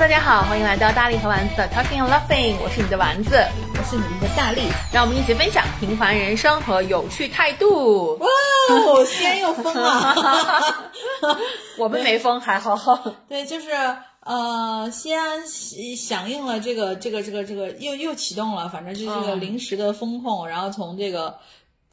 [0.00, 3.36] 大家好，欢迎来到大力和丸子的 Talking and Laughing，我是你的丸子，
[3.78, 8.16] 我是你们的大力，让我们一起分享平凡人生和有趣态度。
[8.16, 8.26] 哇
[8.70, 10.88] 哦，西安又疯了，
[11.76, 12.98] 我们没疯，还好。
[13.28, 13.72] 对，就是
[14.20, 21.36] 呃，西安响应了这个这个这个这个，又又启动了，反正就是这个临时的风控，然后从这个。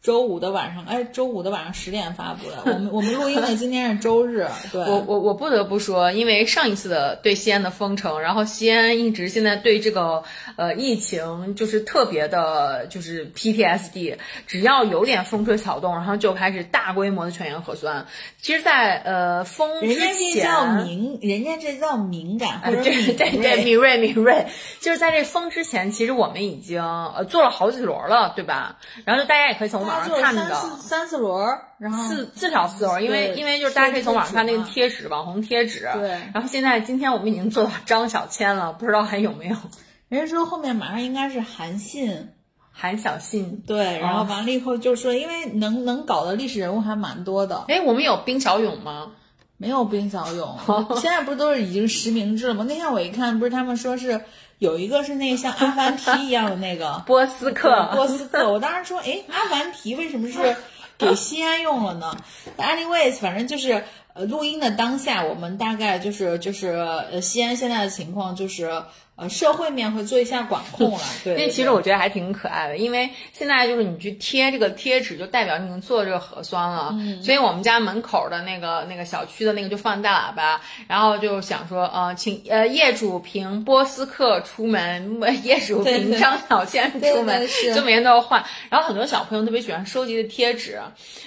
[0.08, 2.60] 周五的晚上，哎，周五的晚上十点发布的。
[2.72, 4.48] 我们我们录音的今天是周日。
[4.72, 10.24] 对，我我我不得不说，因为上一次的对西安的封城，然后西安一直现在对这个
[10.56, 14.16] 呃疫情就是特别的，就是 PTSD，
[14.48, 18.06] 只要有点风吹草动，然后就开始大规模的全员核酸。
[18.42, 24.46] 其实，在呃封之前，人家这叫敏，人家这叫敏感，对对对，敏锐敏锐。
[24.80, 28.78] 就是在这封之前，其实我们已经呃做了好几轮了，对吧？
[29.04, 29.97] 然后就大家也可以从网。
[30.22, 35.90] 看的三四轮，然后四至少四轮，因为因为就是大家可以从网上看那个贴纸，网红贴纸。
[35.94, 36.10] 对。
[36.34, 39.56] 然后现在今天我们已经做到张小千了，不知道还有没有？
[40.10, 42.30] 人家说后面马上应该是韩信，
[42.72, 43.64] 韩小信。
[43.68, 44.00] 对。
[44.00, 47.66] 然后完了以后就说，因为能能搞的历史人物还蛮多的。
[47.68, 49.12] 哎，我们有冰小勇吗？
[49.58, 50.58] 没有冰小勇。
[51.02, 52.64] 现在不是都是已经实名制了吗？
[52.68, 54.22] 那天我一看，不是他们说是。
[54.60, 58.52] 有一个是那个像 阿凡提一样的那个波斯克，波斯克。
[58.52, 60.56] 我当时说，哎，阿凡提为什么是
[60.98, 62.16] 给西安用了呢
[62.58, 68.84] ？Anyways，反正就是呃，录音的当下，我们大概就是就是呃，西安现在的情况就是。
[69.18, 71.34] 呃，社会面会做一下管控了， 对。
[71.34, 76.90] 那其实我觉得还挺可爱的，因为现在就是你去贴这个贴纸，就代表你已经做这个核酸了。
[76.94, 77.24] 嗯。
[77.24, 88.44] 所以我们家门口的那个那个小区的那个就放大喇叭，然后就想说，呃，请呃业主凭波斯克出门，业主凭张小倩出门，就每天都要换。
[88.70, 90.80] 然后很多小朋友特别喜欢收集的贴纸，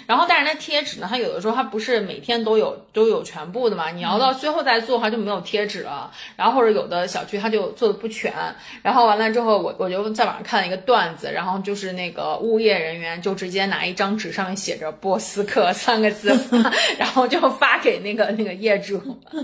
[0.06, 6.12] 然后但是那贴纸呢，它有的时候它不是每天都有都有全部的嘛，你要到最后再做的话就没有贴纸了。
[6.36, 7.74] 然后或者有的小区它就。
[7.80, 8.30] 做的不全，
[8.82, 16.30] 然后完了之后，我我就在网上看了一个段子，然后就是那个物业人员就直接拿一张纸上面写着“波斯克”三个字，
[16.98, 19.00] 然后就发给那个那个业主。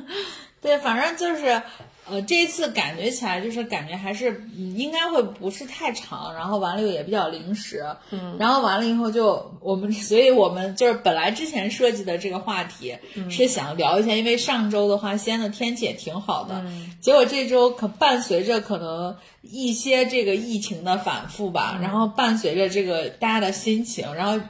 [0.61, 1.63] 对，反正就是。
[2.09, 12.97] 呃，这一次感觉起来就是感觉还是应该会不是太长，然后完了也比较临时，嗯，然后完了以后就我们， 所以我们就是本来之前设计的这个话题
[13.29, 16.65] 是想聊一下，因为上周的话西安的天气也挺好的，
[17.01, 24.45] 结果这周可伴随着可能一些这个疫情的反复吧，然后伴随着这个大家的心情，然后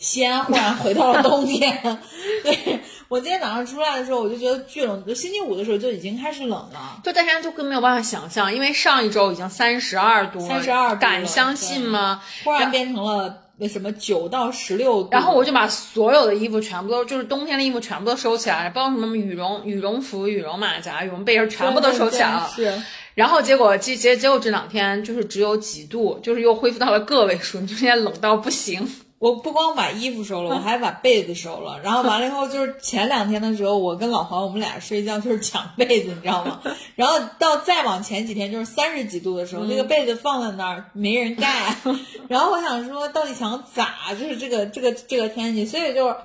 [0.00, 1.98] 西安忽然回到了冬天，
[2.42, 2.80] 对。
[3.06, 5.04] 我今天早上出来的时候，我就觉得巨冷。
[5.04, 12.22] 就星期五的时候就已经开始冷了，就大家就更没有办法想象，因为上一周已经三十二度，三十二，敢相信吗？
[12.44, 15.08] 忽然变成了那什么九到十六度。
[15.10, 22.48] 然后我就把所有的衣服全部都，就是冬天的衣服全部都收起来，包括什么羽绒羽绒服、羽绒马甲、羽绒被全部都收起来了。
[22.54, 22.80] 是。
[23.16, 28.88] 然后结果结结结果这两天就是只有几度，就是又恢复到了个位数， 就现在冷到不行。
[29.20, 31.78] 我不光把衣服收了， 我还把被子收了。
[31.84, 36.58] 然后完了以后，就是前两天的时候，我跟老黄我们俩睡觉就是抢被子，你知道吗？
[36.96, 41.76] 然后到再往前几天，就是三十几度的时候，那个被子放在那儿没人盖。
[42.28, 44.14] 然后我想说，到底想咋？
[44.18, 46.16] 就是这个这个这个天气，所以就是。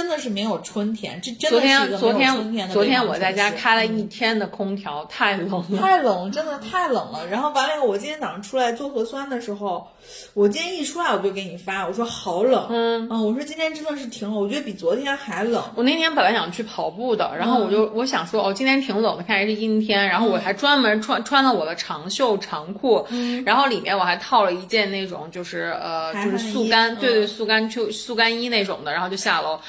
[0.00, 7.26] 真的是没有春天，这真的是一个昨天春天的昨天我在家开了一天的空调，太冷了，太冷，真的太冷了。
[7.30, 9.86] 然后完了以后，我今天早上出来做核酸的时候，
[10.32, 15.62] 我今天一出来我就给你发，我说好冷，嗯嗯，我说今天真的是挺冷，我觉得比昨天还冷。
[15.74, 20.08] 我那天本来想去跑步的，然后我就我想说，哦，今天挺冷的，看来是阴天。
[20.08, 23.06] 然后我还专门穿穿了我的长袖长裤，
[23.44, 29.60] 然后里面我还套了一件那种就是呃就是速干，对对，速干秋速干衣那种的，然后就下楼。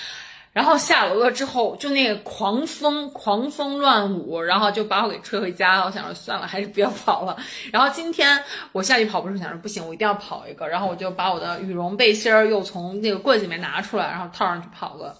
[0.53, 5.85] 然后下楼了之后，就那个狂风，狂风乱舞，然后就把我给吹回家了。
[5.85, 7.37] 我想着算了，还是不要跑了。
[7.71, 8.37] 然后今天
[8.73, 10.67] 我下去跑步时候想着不行，我一定要跑一个。
[10.67, 15.15] 然后我就把我的羽绒背心儿又从那个柜子里面拿出来，然后套上去跑了。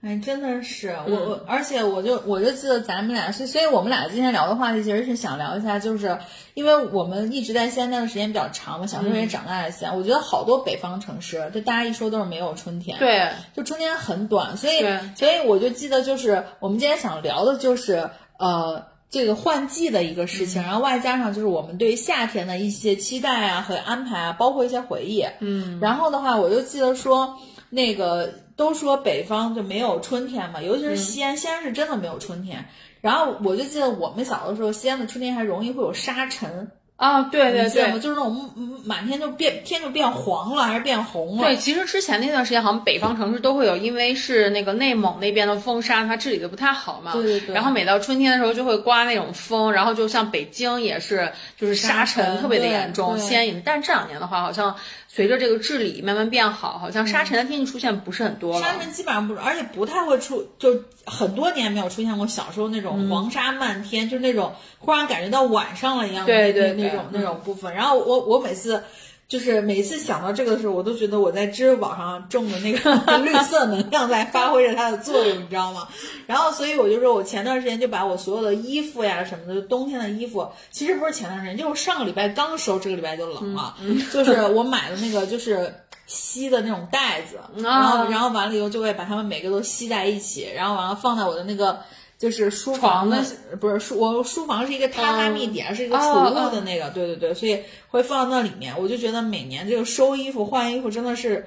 [0.00, 6.16] 哎，真的是我我，而且我就我就记得咱们俩，所以所以我们俩今天聊的话题其实是想聊一下，就是
[6.54, 14.78] 因为我们一直在西安待的时间比较长嘛，小时候也长大在西安，我觉得好多北方城市，就大家一说都是没有春天，对，就春天很短，所以
[15.16, 18.08] 所以我就记得就是我们今天想聊的就是
[18.38, 27.36] 呃这个换季的一个事情，然后外加上就是我们对夏天的一些期待啊和安排啊，包括一些回忆，嗯，然后的话我就记得说
[27.68, 28.32] 那个。
[28.58, 32.66] 都说北方就没有春天嘛，尤其是西安，西安是真的没有春天。
[33.00, 41.44] 然后我就记得我们小的时候，西安的春天还容易会有沙尘，啊，对对对，就是那种嗯满天就变天就变黄了，还是变红了？
[41.44, 47.12] 对，其实之前那段时间好像北方城市都会有，因为是那个内蒙那边的风沙，它治理的不太好嘛。
[47.12, 47.54] 对对对。
[47.54, 53.62] 然后每到春天的时候就会刮那种风，然后就像北京也是，就是沙尘特别的严重，西安也。
[53.64, 54.74] 但是这两年的话，好像。
[55.08, 58.64] 随着这个治理慢慢变好，好像沙尘的天气出现不是很多了。
[58.64, 67.74] 沙尘基本上不，而且不太会出，就很多年没有出现过小时候那种黄沙漫天，就是那种忽然感觉到晚上了一样的那那种那种部分。
[67.74, 68.84] 然后我我每次。
[69.28, 75.86] 就是每次想到这个的时候，我都觉得我在支付宝上种的那个 绿色能量在发挥着它的作用，你知道吗？
[76.26, 83.74] 然后，所以我就说我前段时间就把我所有的衣服呀什么的，冬天的衣服，其实不是前段时间，就是上个礼拜刚收，这个礼拜就冷了。
[84.10, 85.74] 就是我买的那个就是
[86.06, 91.78] 吸的那种袋子，然后然后完了以后就会把它们每个都吸在一起，然后完了放在我的那个。
[92.18, 93.24] 就是书房的，
[93.60, 98.74] 不是书，我书房是一个榻榻米底下、嗯，是一个储物的那个，对对对，所以会放到那里面。
[98.76, 101.46] 我就觉得每年这个收衣服、换衣服真的是，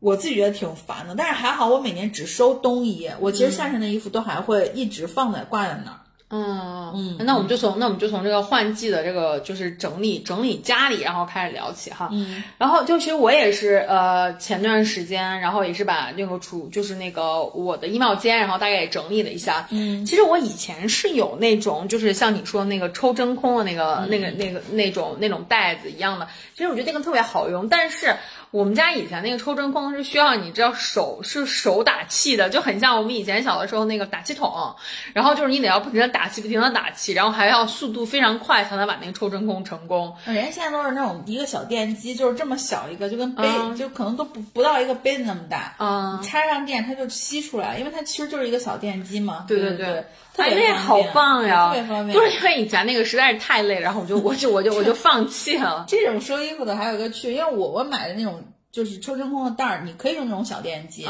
[0.00, 1.14] 我自己觉得挺烦的。
[1.14, 6.00] 但是还好，我每年只收冬衣，我其实夏天的衣服都还会一直放在挂在那儿。
[6.34, 12.08] 嗯嗯，那我们就从那我们就从这个换季的这个就是整理整理家里，然后开始聊起哈。
[12.12, 19.66] 嗯，然后就其实我也是呃前段时间，然后也是把那个储就是那个我的衣帽间，然后大概也整理了一下。
[19.70, 28.14] 嗯，其实我以前是有那种就是像你说的那个抽真空的那个那个那个那种那种袋子一样的，其实我觉得那个特别好用，但是。
[28.54, 34.76] 我们家以前那个抽真空是需要你知道手是手打气的，就很像我们以前小的时候那个打气筒，
[35.12, 40.14] 然后就是你得要不停的打气，不停的打气，然后还要速度非常快才能把那个抽真空成功。
[40.26, 43.42] 人家现在都是那种一个小电机，就是这么小一个，就跟杯，
[43.76, 45.74] 就可能都不不到一个杯子那么大。
[45.80, 49.46] 嗯，插上电它就吸出来，因为它其实就是一个小电机嘛。
[49.48, 50.04] 对对对，
[50.36, 51.70] 哎，那好棒呀！
[51.70, 52.16] 特别方便。
[52.16, 55.84] 就是因为以前那个实在是太累，然后我就我就我就我就放弃了。
[55.90, 58.42] 这种收衣服的还有一个趣，因为我我买的那种。
[58.74, 61.06] 就是抽真空的袋儿，你可以用那种小电机，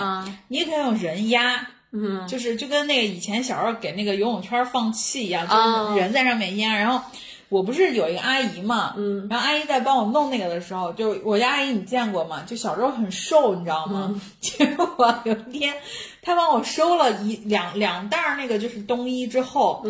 [0.48, 6.74] 你也可以用人压，嗯，就是就跟那个以前小时候给那个游泳圈放气一样，就是人在上面压。
[6.76, 7.02] 然后
[7.48, 12.42] 我不是有一个阿姨嘛，嗯，然后阿姨在帮我弄那个的时候，就我家阿姨你见过吗？
[12.46, 14.20] 就小时候很瘦，你知道吗？
[14.42, 15.74] 结果有一天
[16.20, 19.82] 她帮我收了一两两袋儿那个就是冬衣之后，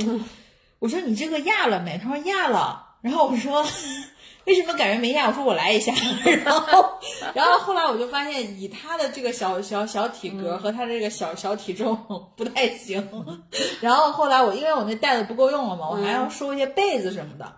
[0.78, 1.98] 我说你这个压了没？
[1.98, 2.86] 她说压了。
[3.00, 3.66] 然后我说。
[4.46, 5.26] 为什么感觉没压？
[5.28, 5.92] 我说我来一下，
[6.44, 6.98] 然后，
[7.34, 11.96] 然后后来我就发现，以他的这个小小小体格和他这个小小体重
[12.36, 13.08] 不太行。
[13.80, 17.52] 然后后来我因为我那袋子不够用了嘛，我还要收一些被子什么的，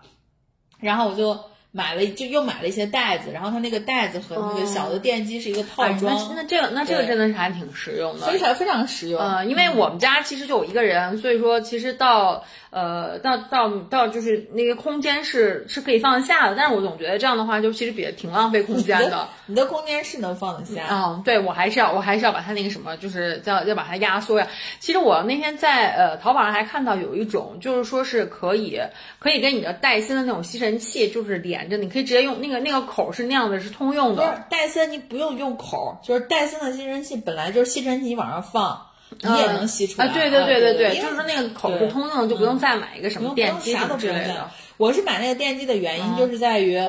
[0.79, 1.37] 然后我就。
[1.69, 6.33] 买了就又买了一些袋子，然后它那个袋子和那个小的电机是一个套装。
[6.33, 9.21] 那这个那这个真的是还挺实用的，非常非常实用。
[9.21, 12.43] 嗯，因为我们家其实就我一个人，所以说其实到
[12.77, 19.27] 呃到到到就是那个空间是是可以放得下的，但是我总觉得这样的话就其实比较挺浪费空间 的。
[19.47, 20.83] 你的空间是能放得下。
[20.91, 24.47] 嗯，对我还是要我还是要把它那个什么，就是要要把它压缩呀。
[24.79, 28.79] 其实我那天在呃淘宝上还看到有一种，就是说是可以
[29.19, 31.77] 可以跟你的戴森的那种吸尘器就是连着。
[31.77, 34.23] 你可以直接用那个那个口是那样的，是通用的。
[34.23, 38.87] 不是戴森，你不用用口，就是戴森的吸尘器本来就是吸尘器，你往上放，
[39.21, 40.07] 你也能吸出来。
[40.07, 44.49] 啊，对对对对对，就是说那个口是通用，就不用再买一个什么电机啥之类的。
[44.77, 46.79] 我是买那个电机的原因就是在于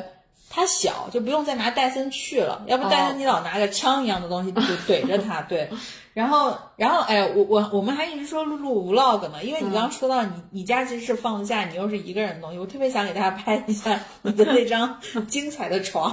[0.51, 5.69] 它小，就不用再拿戴森去了，要不戴森你老拿个枪一样的东西就怼着它，对。
[6.19, 14.99] 然后，然后，哎，我我我们还一直说录录 vlog 呢，因为你刚刚说到你你家其实是放得下，你又是一个人的东西，我特别想给大家拍一下你的那张
[15.29, 16.13] 精彩的床，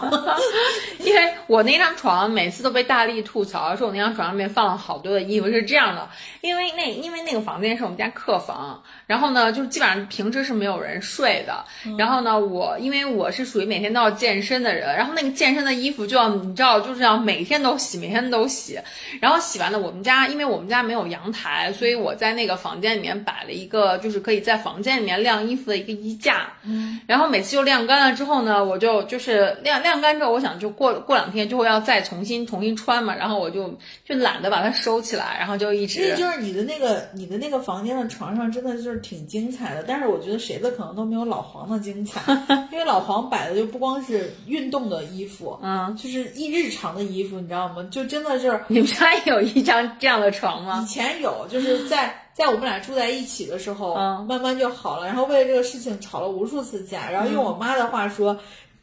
[1.01, 6.07] 因为我那张床每次都被大力吐槽，说我那张床上面放了好多的衣服，是这样的，
[6.41, 11.65] 因为那因为那个房间是我们家客房，然后呢，就是基本上平时是没有人睡的，
[11.97, 18.79] 然后呢，我因为我是属于每天都要健身的人，然后那个健身的衣服就要你知道就是要每天都洗，每天都洗，
[19.19, 19.94] 然后洗完了我。
[19.95, 26.51] 我们家因为我们家没有阳台，所以我在那个房间里面摆了一个，就是可以在房间里面晾衣服的一个衣架。
[26.63, 33.73] 嗯，然后每次就晾干了之后呢，我就就是晾晾干之后，我想就过过两天就会要再重新重新穿嘛，然后我就
[34.03, 36.13] 就懒得把它收起来，然后就一直。
[36.17, 42.19] 就是你的那个你的那个房间的床上真的就是挺精彩的，但是我觉得谁的可能都没有老黄的精彩，
[42.69, 47.87] 因为老黄摆的就不光是运动的衣服，嗯，就是一日常的衣服，你知道吗？
[47.89, 49.84] 就真的是你们家有一张。
[49.99, 50.83] 这样的床吗？
[50.83, 53.95] 以前有，就是在 在我们俩住在一起的时候，
[54.27, 55.05] 慢慢就好了。
[55.07, 57.09] 然后为了这个事情吵了无数次架。
[57.09, 58.37] 然后用我妈的话说，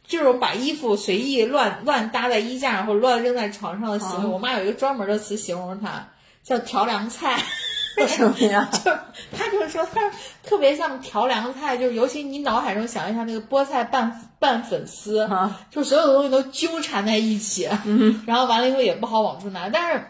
[0.07, 4.29] 就是把衣服随意乱乱搭在衣架上或者乱扔在床上的行为。
[4.29, 6.07] 我妈有一个专门的词形容它，
[6.43, 7.39] 叫调凉菜。
[7.95, 8.67] 为什么呀？
[8.73, 8.91] 就
[9.37, 20.07] 她就是说，她特别像调凉菜，就是尤其你脑海中想一下那个菠菜拌拌粉丝，啊就所有的东西都纠缠在一起，嗯，然后完了以后也不好往出拿，但是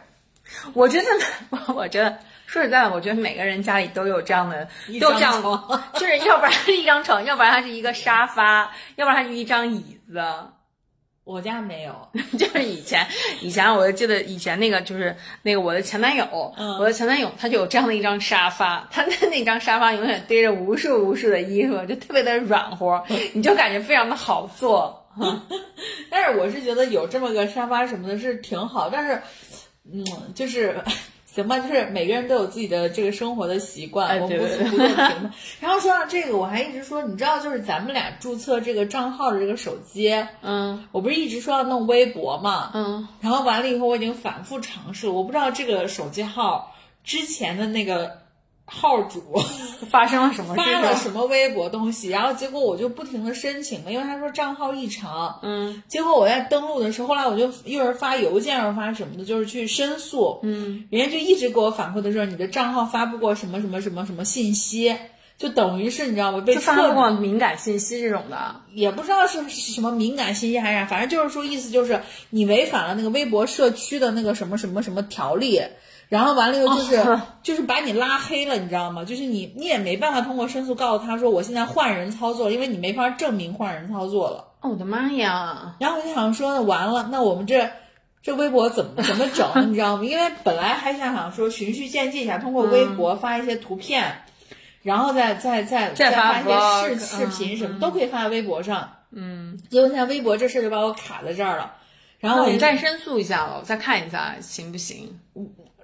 [0.73, 1.07] 我觉得，
[1.73, 10.21] 我觉得说实在的，我觉得每个人家里都有这样的，一都有这样张床就是要不然是一张床， 要不然它是一个沙发，要不然它是一张椅子。
[11.25, 13.07] 我家没有，就是以前，
[13.39, 23.01] 以前我就记得以前那个就是那个我的前男友，嗯我的前男友他就有这样的一张沙发，他的那张沙发永远堆着无数无数的衣服，就特别的软和，
[23.33, 24.99] 你就感觉非常的好坐。
[26.09, 29.21] 但是我是觉得有这么个沙发什么的是挺好，但是，
[29.91, 30.81] 嗯，就是。
[31.25, 34.95] 行吧，就是每个人都有自己的这个生活的习惯，哎我不不做评论。
[35.59, 40.13] 然后说到这个，我还一直说，你知道，就是咱们俩注册这个账号的这个手机，
[40.43, 46.71] 嗯我不是一直说要弄微博嘛，嗯，然后完了以后，我已经反复尝试了，我不知道这个手机号
[47.03, 48.19] 之前的那个
[48.65, 49.21] 号主
[49.91, 50.95] 发生了什么发了？
[50.95, 55.83] 什么微博东西，然后结果我就不停的申请了，因为他说账号异常，嗯。
[55.87, 64.95] 结果我在登录的时候，后来我就又是发邮件，又是发什么的，就是去申诉，嗯，人家就一直给我反馈的说你的账号发布过什么什么什么什么信息，
[65.37, 66.41] 就等于是你知道吗？
[66.41, 68.55] 被发撤布过敏感信息这种的。
[68.73, 72.01] 也不知道是是什么敏感信息还是啥，反正就是说意思就是
[72.31, 75.61] 你违反了那个微博社区的那个什么什么什么条例，
[76.13, 79.03] 然后完了以后就是、哦 就是把你拉黑了，你知道吗？
[79.03, 84.45] 就是你你也没办法通过申诉告诉他说我现在换人操作，因为你没法证明换人操作了。
[84.61, 85.75] 哦，我的妈呀！
[85.79, 87.67] 然后我就想说，那完了，那我们这
[88.21, 90.03] 这微博怎么怎么整， 你知道吗？
[90.05, 94.19] 因为本来还想想说循序渐进一下，通过微博发一些图片，
[94.83, 98.87] 然后再再再再发发一些视视频什么、嗯都可以发在微博上。
[99.09, 101.73] 嗯，结果现在微博这事儿就把我卡在这儿了，
[102.19, 105.19] 然后我们再申诉一下了，我再看一下行不行？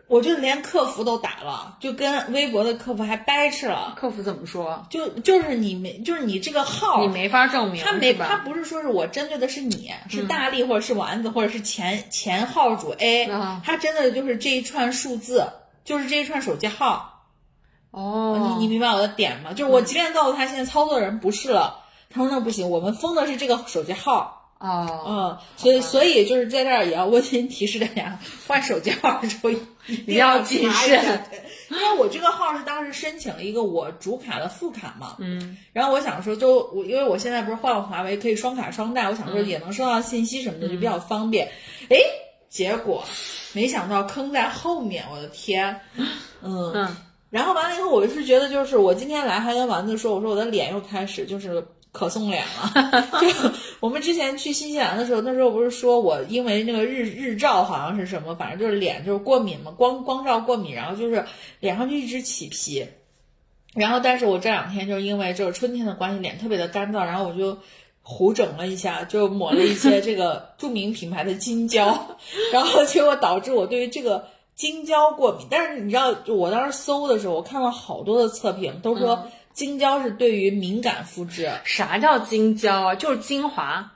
[0.09, 4.83] 我就连客服都打了，就跟微博的客服还掰扯了，客服怎么说？
[4.89, 15.47] 就就是你没就是你这个号你没法证明，他没，他不是说是我针对的是你，是大力或者是丸子或者是前前号主 A，、啊他针对的就是这一串数字，
[15.85, 17.27] 就是这一串手机号。
[17.91, 19.53] 哦，你你明白我的点吗？
[19.53, 24.38] 就是我即便告诉他现在操作人不是了，他说那不行，我们封的是这个手机号。
[24.59, 29.49] 哦，嗯，所以所以就是在这儿也要温馨提示大家，换手机号的时候
[29.87, 41.49] 一定要谨慎，对因为我这个号是当时申请了一个我主卡的副卡嘛，嗯，然后我想说就我因为我现在不是换了华为，可以双卡双待，我想说也能收到信息什么的，就比较方便。
[41.89, 41.97] 哎，
[42.49, 43.05] 结果
[43.53, 45.79] 没想到坑在后面，我的天，
[46.43, 46.97] 嗯嗯。
[47.29, 53.07] 然后完了以后，我是觉得就是我今天来还跟丸子说，我说我的脸又开始就是可送脸了。
[53.21, 61.25] 就我们之前去新西兰的时候，那时候不是说我因为那个日日照好像是什么，反正就是脸就是过敏嘛，光光照过敏，然后就是
[61.59, 62.85] 脸上就一直起皮。
[63.75, 67.55] 然后，但是我这两天就是因为就是春天的关系，脸特别的干燥，然后我就
[68.01, 72.17] 胡整了一下，就抹了一些这个 著名品牌的金胶，
[72.51, 75.45] 然后结果导致我对于这个金胶过敏。
[75.51, 82.95] 但是你知道，我当时搜的时候，我看了好多的测评都说金胶是对于敏感肤质，啥叫金胶啊？
[82.95, 83.91] 就是精华。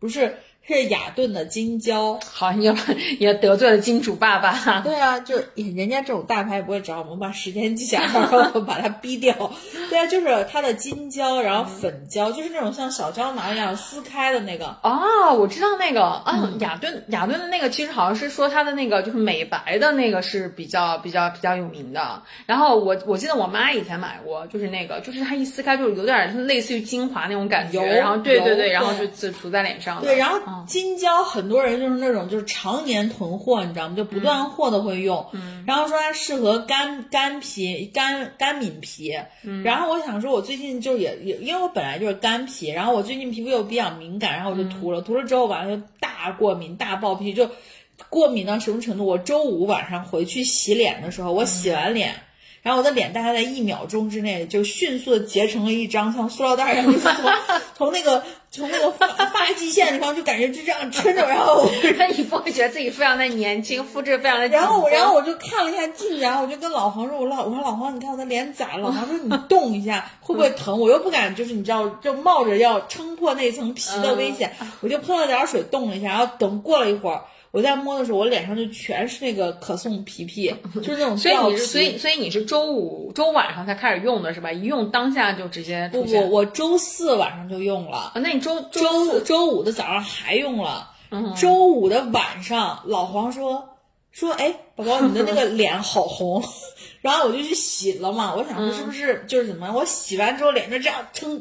[0.00, 2.18] 不是是雅顿的金胶。
[2.30, 2.74] 好，你也
[3.18, 4.80] 也得罪了金主爸爸。
[4.80, 9.34] 对啊，就人家这种大牌不会找我们把时间记下来，然后把它逼掉。
[9.90, 14.76] 对啊，就是它的金胶，然后粉胶，就是那种像小胶囊一样撕开的那个。
[14.82, 22.22] 哦，我知道那个啊，雅顿雅顿的那个，其实好像是说它的那个就是美白的那个是比较比较比较有名的。
[22.46, 30.00] 然后我我记得我妈以前买过，就是那个，就是它一撕开就是有点类似于精华那种感觉，然后对对对，然后就就涂在脸上。
[30.00, 33.96] 对，然后嗯金胶很多人就是那种就是常年囤货，你知道吗？
[33.96, 35.26] 就不断货的会用。
[35.32, 39.12] 嗯，然后说它适合干干皮、干干敏皮。
[39.42, 47.48] 嗯，然后我想说，我最近就也也因为我本来就是干皮，然后我最近皮肤又比较敏感，然后我就涂了，涂了之后完了就大过敏、大爆皮，就
[48.08, 49.04] 过敏到什么程度？
[49.04, 52.14] 我周五晚上回去洗脸的时候，我洗完脸。
[52.64, 57.30] 然后我的脸大概在一秒钟之内就迅速的结成了一张像塑料袋一样，就 是从
[57.74, 68.84] 从那个从那个发发际线的地方就感觉就这样抻着，然后我那你不会觉得自己非常的年轻，肤质非常的然后我然后我就看了一下镜子，然后我就跟老黄说，我老我说老黄，你看我的脸咋了？
[68.84, 70.80] 老黄说你 动一下会不会疼？
[70.80, 77.20] 我又不敢就是你知道就冒着要撑破那层皮的危险，我就喷了点水动了一下，然后等过了一会儿。
[77.54, 81.34] 我在摸的时候，我脸上就全是那个可颂皮皮， 就是那种所以。
[81.52, 84.50] 你是所以所以你是周五周晚上才开始用的是吧？
[84.50, 87.96] 一用当下就直接不不，我周四晚上就用了。
[87.96, 93.68] 啊，那你周周四周五的早上还用了，嗯周五的晚上，老黄说
[94.10, 96.42] 说：“哎，宝宝，你的那个 脸好红。
[97.02, 99.70] ”然后我就去洗了嘛，我想说是不是就是怎么？
[99.72, 101.40] 我洗完之后脸就这样撑，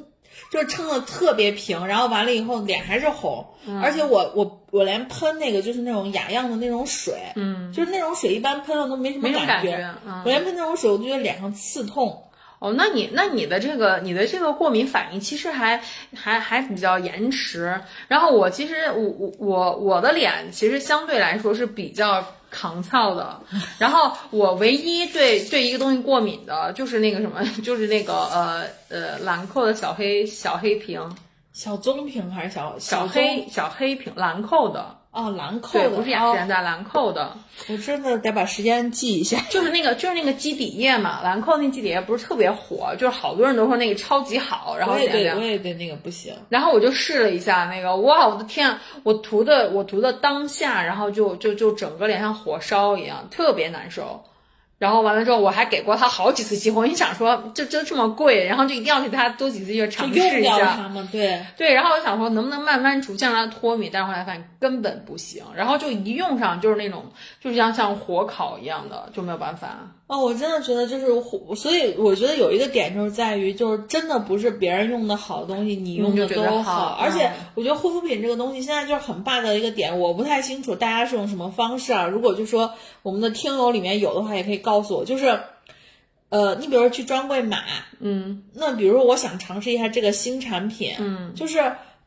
[0.54, 3.44] 就是撑的特别平，然后完了以后脸还是红，
[3.82, 12.26] 而且我我我连喷那个就是那种雅漾的那种水，嗯，就是那种水一般喷了都没什么感觉嗯我连喷那种水我就觉得脸上刺痛。
[12.60, 15.82] 哦，那你那你的这个你的这个过敏反应其实还
[16.14, 17.82] 还还比较延迟。
[18.08, 23.42] 然后我其实我我我我的脸其实相对来说是比较抗操的。
[23.80, 31.02] 然后我唯一对对一个东西过敏的就是那个什么， 就是那个呃呃兰蔻的小黑小黑瓶，
[31.52, 37.24] 小棕瓶还是小小棕黑小黑瓶兰蔻的，哦，兰蔻对，的，不是雅诗兰黛，兰蔻的。
[37.24, 37.34] 哦
[37.70, 39.40] 我真的得把时间记一下。
[39.52, 46.34] 就是那个，就是那个肌底液嘛，兰蔻那肌底液不是特别火，就是好多人都说那个超级好，然后我也对，怎样我也对那个不行。
[46.50, 54.24] 然后我就试了一下那个，哇，我的天，我涂的我涂的当下，然后就就就整个脸像火烧一样，特别难受。
[54.84, 60.92] 然后完了之后，我还给过他好几次机会，你想说，就就这么贵，然后就一定要给他多几次机会就尝试一下。
[61.10, 67.06] 对，对，然后我想说能不能慢慢逐渐让它脱敏，但是后来发现根本不行，然后就一用上就是那种，
[67.40, 69.70] 就像像火烤一样的，就没有办法。
[70.14, 82.06] 哦，我真的觉得就是火，所以我觉得有一个点就是在于，就是真的不是别人用的好的东西，你用的就都好而且嗯我觉得护肤品这个东西现在就是很 bug 的一个点，我不太清楚大家是用什么方式啊。
[82.06, 85.40] 如果就说我们的听友里面有的话，也可以告诉我，就是。
[86.30, 87.64] 呃，你比如说去专柜买，
[88.00, 91.60] 嗯那比如说我想尝试一下这个新产品，嗯，就是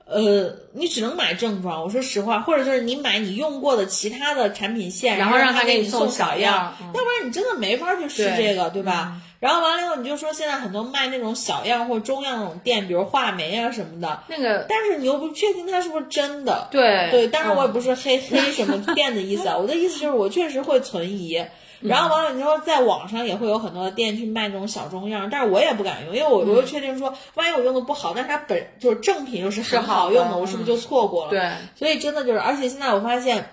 [0.07, 1.83] 呃，你只能买正装。
[1.83, 9.21] 我说实话，或者就是你买你用过的其他的产品线，然后让他给给你送小小样嗯要不然你真的没法去试这个，对吧？
[9.41, 16.69] 然后完了以后，你就说现在很多卖那种小样或中样那种店，比如画眉啊什么的，那个但是你又不确定它是不是真的。
[16.71, 21.45] 对对，当然我也嗯不是黑黑什么店的意思啊，我的意思就是我确实会存疑。
[21.81, 31.31] 然后完了，你说在网上也会有很多的店去卖这种小中样，但是我也不敢用，因为我我又确定说，万一我用的不好，但是它本就是正品又是很好用的，我是不是就错过了？
[31.31, 33.51] 对，所以真的就是，而且现在我发现，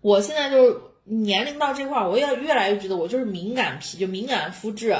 [0.00, 4.96] 我现在就是年龄到这块儿，我也越来越觉得我就是敏感皮，就敏感肤质。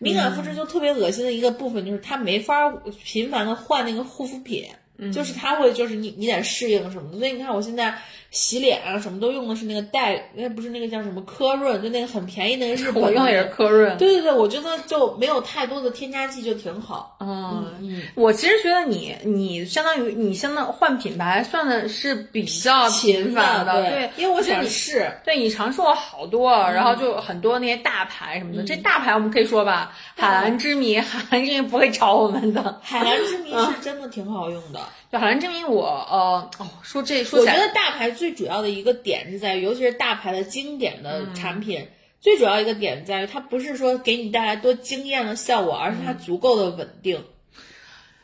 [0.00, 2.70] 敏感肤质就特别恶心的一个部分，就是它没法
[3.02, 4.64] 频繁的换那个护肤品，
[5.12, 7.18] 就是它会就是你你得适应什么的。
[7.18, 7.98] 所以你看我现在
[8.30, 13.96] 洗脸啊什么都用的是那个黛，那不是那个叫什么科润，就那个很便宜那个日本的 我用的也是科润。
[13.96, 17.16] 对对对，我觉得就没有太多的添加剂就挺好。
[17.20, 25.10] 嗯，嗯，我其实觉得你你相当于你相当换品牌算的是比较频繁的，对，因为我想就是你试。
[25.24, 32.78] 对你尝试过好多，然后就很多那些大牌什么的，这大牌我们可以说吧，海蓝之谜， 海蓝之谜不会找我们的。
[32.82, 34.80] 海蓝之谜是 真的挺好用的。
[35.10, 41.86] 就海蓝之谜我，呃哦说这说起来，我觉得大牌最主要的一个点是在于，尤其是大牌的经典的产品，
[42.20, 47.22] 最主要一个点在于它不是说给你带来多惊艳的效果，而是它足够的稳定。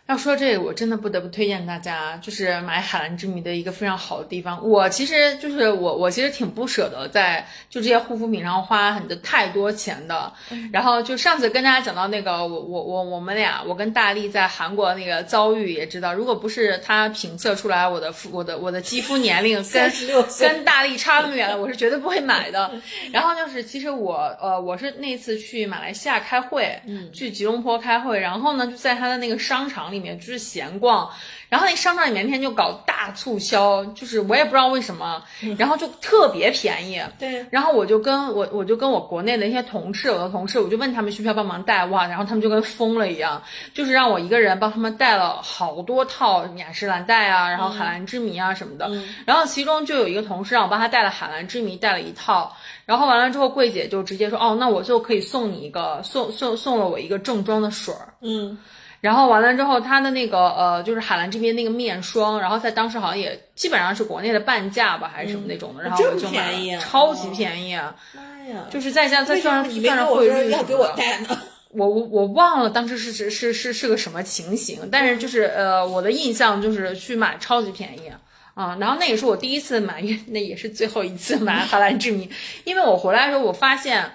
[0.07, 4.63] 要说这个，我真的不得不推荐大家，就是买海蓝之谜的一个非常好的地方。
[4.69, 10.31] 我其实就是我，我其实挺不舍得在就这些护肤品上花很多太多钱的。
[10.71, 19.91] 然后就上次跟大家讲到那个，我我我我们俩，我跟大力在韩国那个遭遇也知道，如果不是他评测出来我的肤我的我的肌肤年龄跟
[20.39, 22.71] 跟大力差那么远了，我是绝对不会买的。
[23.11, 31.09] 然后就是其实我呃我是那次去马来西亚开会，嗯去吉隆坡开会，然后呢就在他的那个商场里面就是闲逛，
[31.49, 35.23] 然后那商场里面那天就搞大促销，就是我也不知道为什么，
[35.57, 37.01] 然后就特别便宜。
[37.19, 48.91] 对，然后我就跟我我就跟我国内的一些同事，我的同事，我就问他们需不需要帮忙带，哇，然后他们就跟疯了一样，就是让我一个人帮他们带了好多套雅诗兰黛啊，然后海蓝之谜啊什么的，
[49.25, 52.55] 然后其中就有一个同事让我帮他带了海蓝之谜，带了一套，
[52.85, 58.59] 然后完了之后，柜姐就直接说，哦，那我就可以送你一个，送送送了我一个正装的水儿，嗯，
[59.05, 67.95] 然后完了之后，它的那个呃，就是海蓝这边那个面霜，然后在当时好像也基本上是国内的半价吧，还是什么那种的，然后我就买超级便宜，啊！
[68.15, 71.39] 妈呀，就是再加再算上算上汇率什么要给我的，带呢？
[71.77, 78.11] 我我我忘了当时是是是是是个什么情形，但是就是呃，我的印象就是去买超级便宜。
[78.55, 82.31] 啊、然后那也是我第一次买，那也是最后一次买海蓝之谜，
[82.65, 84.13] 因为我回来的时候我发现，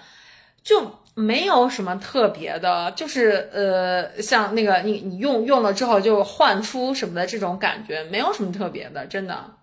[0.64, 9.56] 就没有什么特别的，就是呃，像那个你你用用了之后就焕肤什么的这种感觉，没有什么特别的，真的。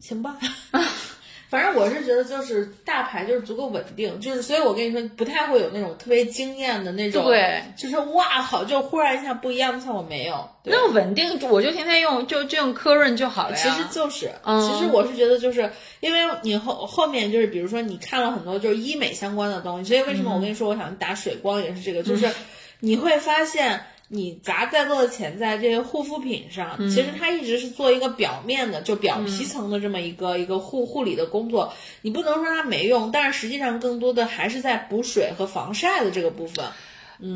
[0.00, 0.36] 行吧，
[1.52, 10.48] 反正我是觉得就是大牌就是足够稳定，就是所以我跟你说不太会有那种特别惊艳的那种，对，就是哇好就忽然一下不一样的效果没有。
[10.64, 13.62] 对那稳定，我就天天用，就就用科润就好了呀。
[13.62, 22.30] 其实就是，嗯其实我是觉得就是因为你后后面就是比如说你看了很多就是医美相关的东西，所以为什么我跟你说我想打水光也是这个，就是
[22.80, 23.84] 你会发现。
[24.14, 31.72] 你砸再多的钱在这些护肤品上，其实它一直是做一个表面的，就表皮层的这么一个、一个护护理的工作。
[32.02, 36.66] 你不能说它没用，但是实际上更多的还是在补水和防晒的这个部分。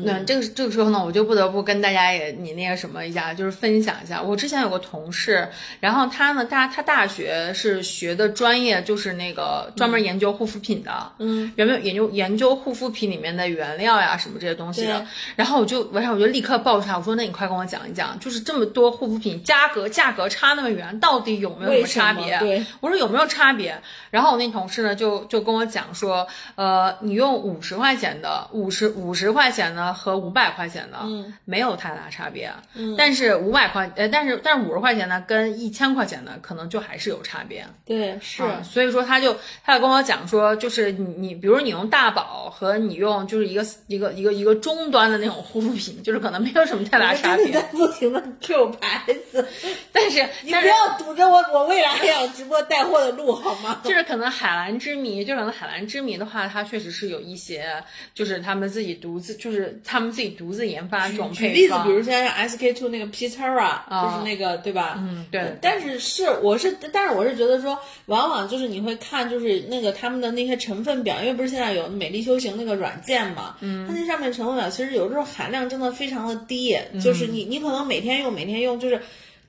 [0.03, 4.21] 那这个这个时候呢，我就不得不跟大家也你那个什么一下，就是分享一下。
[4.21, 5.47] 我之前有个同事，
[5.79, 15.05] 然后他呢，大他大学是学的专业就是那个专门研究护肤品的，嗯，原本研究研究护肤品里面的原料呀什么这些东西的。
[15.37, 22.37] 然后我就晚上我就立刻爆出来我说那你快跟我讲一讲，就是这么多护肤品价格价格差那么远，到底有没有什么差别？
[22.39, 23.79] 对我说有没有差别？
[24.11, 32.51] 然后我那同事呢就就跟我讲说，呃，你用五十块钱的、五十五十块钱的和五百块钱的，嗯，没有太大差别。
[32.73, 37.65] 嗯，但是五百块，呃，但是但是五十块钱的跟一千块钱的可能就还是有差别。
[37.85, 38.43] 对，是。
[38.43, 47.61] 嗯所以说他就他就跟我讲说，就是你你比如你用大宝和你用就是一个一个一个一个中端的那种护肤品，就是可能没有什么太大差别在。
[47.71, 49.47] 不停的 Q 牌子，
[49.91, 53.81] 但是你不要堵着我我未来还想直播带货的路好吗？
[53.85, 64.95] 就是可能海蓝之谜，就可能海蓝之谜的话，它确实是有一些，就是他们自己独自，就是他们自己独自研发这种配举例子，比如现在像 SK two 那个 Pitera，、就是那个对吧？
[64.97, 79.01] 嗯，对，但是是我是，但是我是觉得说，往往就是你会看，就是那个他们的那些成分表，因为不是现在有美丽修行那个软件嘛，嗯，它那上面成分表其实有时候含量真的非常的低，就是你你可能每天用每天用，就是。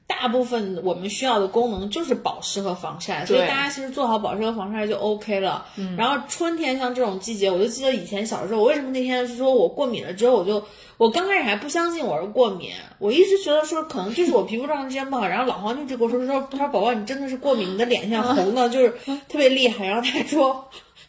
[0.08, 5.66] 大部分我们需要的功能就是保湿和防晒，所以大家其实做好保湿和防晒就 OK 了。
[5.76, 10.64] 嗯，然后春天像这种季节，我就记得以前小时候，我为什么那天是说我过敏了之后，我就
[10.96, 18.90] 我刚开始还不相信我是过敏，我一直觉得说可能就是我皮肤状态之间不好，然后老黄就直跟我说说，他说宝宝你真的是过敏，你的脸像红的，就是
[19.28, 19.86] 特别厉害。
[19.86, 20.68] 然后他还说。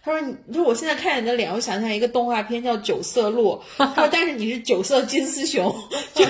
[0.09, 3.53] 他说：“你说我现在看你的脸，我想象一个动画片叫《九色鹿》。
[3.77, 5.73] 他说，但是你是九色金丝熊。
[6.13, 6.25] 就，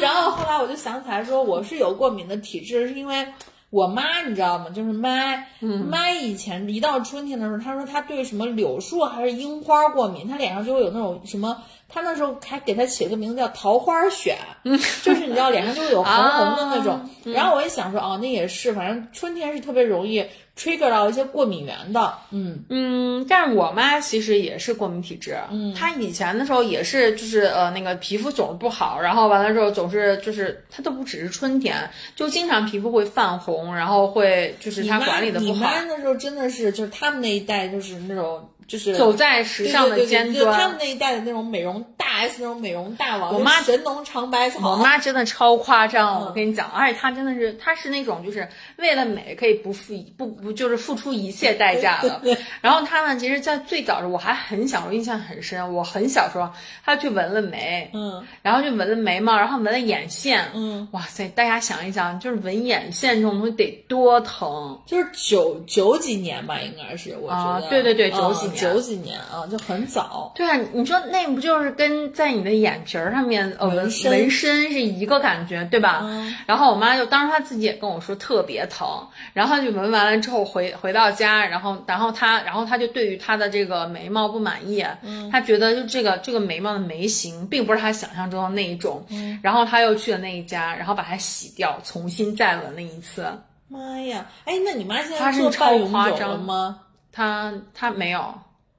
[0.00, 3.26] 然后后来我就想起来说，我是有过敏的体质，是因为
[3.70, 4.66] 我妈你知道吗？
[4.74, 5.44] 就是妈，
[5.90, 11.62] 妈以前一到春天的时候，她说她对什么柳树还是樱花过敏，她脸上就会有那种什么。
[11.90, 14.34] 她那时候还给她起了个名字叫桃花癣，
[15.02, 17.00] 就是你知道脸上就会有红红的那种。
[17.24, 20.22] 然后我也想说，哦，那也是，反正春天是特别容易
[20.58, 22.14] trigger 到一些过敏源的。
[22.30, 40.76] 嗯，嗯，但是我妈其实也是过敏体质，嗯，她以前的时候也是，就是呃那个皮肤总是不好，然后完了之后总是就是她都不只是春天，就经常皮肤会泛红，然后会就是她管理的不好你妈，那时候真的是，就是他们那一代就是那种就是走在时尚的对对对尖对就他们。
[40.78, 46.26] 那一代的那种美容大 S 那种美容大王，我妈神农尝百草，我妈真的超夸张，嗯。
[46.28, 52.20] 我跟你讲，而且她真的是，她是那种就是为了美可以不付一不不就是付出一切代价的。
[52.60, 56.50] 然后她呢，其实，在最早的时候我还很小，我印象很深，我很小时候，
[56.84, 64.80] 她去纹了眉，嗯，然后就纹了眉毛，然后纹了眼线，嗯，哇塞，大家想一想，就是纹眼线这种东西得多疼。
[64.86, 70.32] 就是九九几年吧，应该是我觉啊得，对对对嗯九几年九几年啊，就很早。
[70.34, 74.38] 对啊，你说那不就是跟在你的眼皮儿上面呃纹纹身。
[74.38, 76.04] 是一个感觉，对吧？
[76.46, 78.86] 然后我妈就当时她自己也跟我说特别疼，
[79.32, 84.84] 然后就纹完了之后回回到家，然后然后她然后她就对于她的这个眉毛不满意，
[85.30, 89.04] 她觉得就这个这个眉毛的眉形并不是她想象中的那一种，
[89.42, 93.26] 然后她又去了那一家，然后把它洗掉，重新再纹了一次。
[93.68, 96.40] 妈呀，哎，那你妈现在她是做超半永久了夸张。
[96.40, 96.80] 吗？
[97.12, 98.34] 她她没有，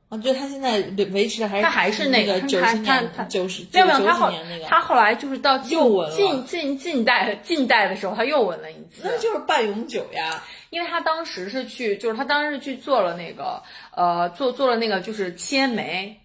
[0.09, 5.79] 啊，就他现在维维持的还是他还是那个个九她十年她她九十没有没有，九他后几年那个，他后来就是到近
[6.11, 10.43] 近近近代近代的时候，他又纹了一次那，就是半永久呀。
[10.71, 13.61] 因为他当时是去，就是他当时是去做了那个
[13.95, 16.19] 呃做做了那个就是切眉。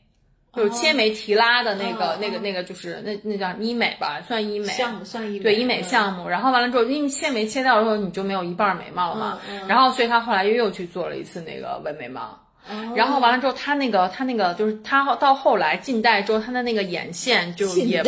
[0.56, 6.28] 就是切眉提拉的那个、哦那个、那个，就是那那叫医美吧，算医美项目算医美对医美嗯项目。
[6.28, 9.40] 然后完了之后，因为切眉切掉了之后，你就没有一半儿眉毛了嘛。
[9.50, 12.38] 嗯嗯然后所以他后来又又去做了一次那个纹眉毛。
[12.70, 18.02] 哦然后完了之后，他那个他那个就是他到后来近代之后，他的那个眼线就也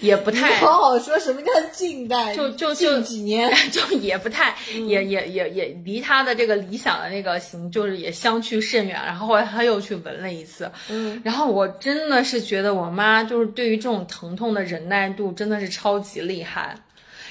[0.00, 2.34] 也不太好好说什么叫近代？
[2.36, 9.00] 就就就近几年， 就也不太，嗯也也也也离他的这个理想的那个型，就是也相去甚远。
[9.02, 16.74] 然后后来他又去纹了一次，嗯，然后我真的是觉得我妈就是对于这种疼痛的忍耐度真的是超级厉害。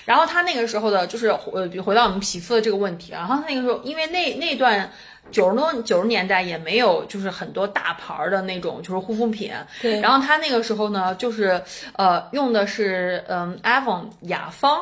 [0.04, 4.92] 然后她那个时候的，就是呃，回到我们皮肤的这个问题，然后她那个时候，因为那那段
[5.32, 11.62] 九十多九十年代也没有就是很多大牌儿的那种就是护肤品，对然后他那个时候呢，就是
[11.94, 14.80] 呃用的是嗯 Avon 雅芳。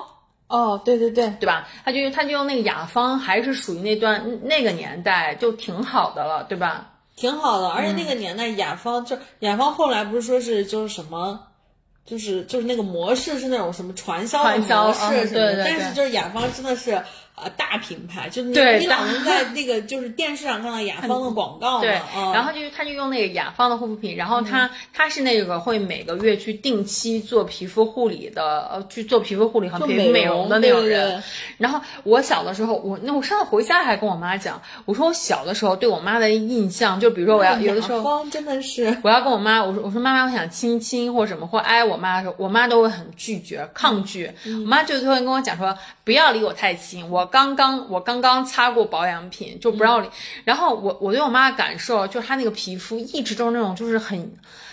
[0.48, 1.68] 哦，对对对，对吧？
[1.86, 6.94] 他就他就用那个雅芳，还是属于那段那个年代，就挺好的了，对吧？
[7.16, 7.70] 挺好的。
[7.70, 11.46] 而且那嗯个年代雅芳就雅芳后来不是说是就是什么。
[12.06, 17.00] 就是就是那个模式是那种什么传销的传销模式对对对但是就是雅芳真的是
[17.44, 31.08] 呃大品牌，就是你老能在 那个就是电视上看到雅芳的广告嘛，对，嗯、然后就他就用那个雅芳的护肤品，然后他、他是那个会每个月去定期做皮肤护理的，呃，去做皮肤护理和就皮肤美容的那种人。
[31.08, 31.24] 对对对
[31.58, 44.30] 然后我小的时候，我那我上次回家还跟我妈讲，我说我小的时候对我妈的印象，就比如说我要有的时候雅芳真的是我要跟我妈，我说我说妈妈，我想亲亲或者什么，或挨我妈的时候，我妈都会很拒绝、抗拒。
[44.46, 50.10] 我妈就会跟我讲说，不要离我太近，我刚刚我刚刚擦过保养品，就不要离。
[50.44, 54.32] 然后我我对我妈的感受就是她那个皮肤一直都是那种就是很。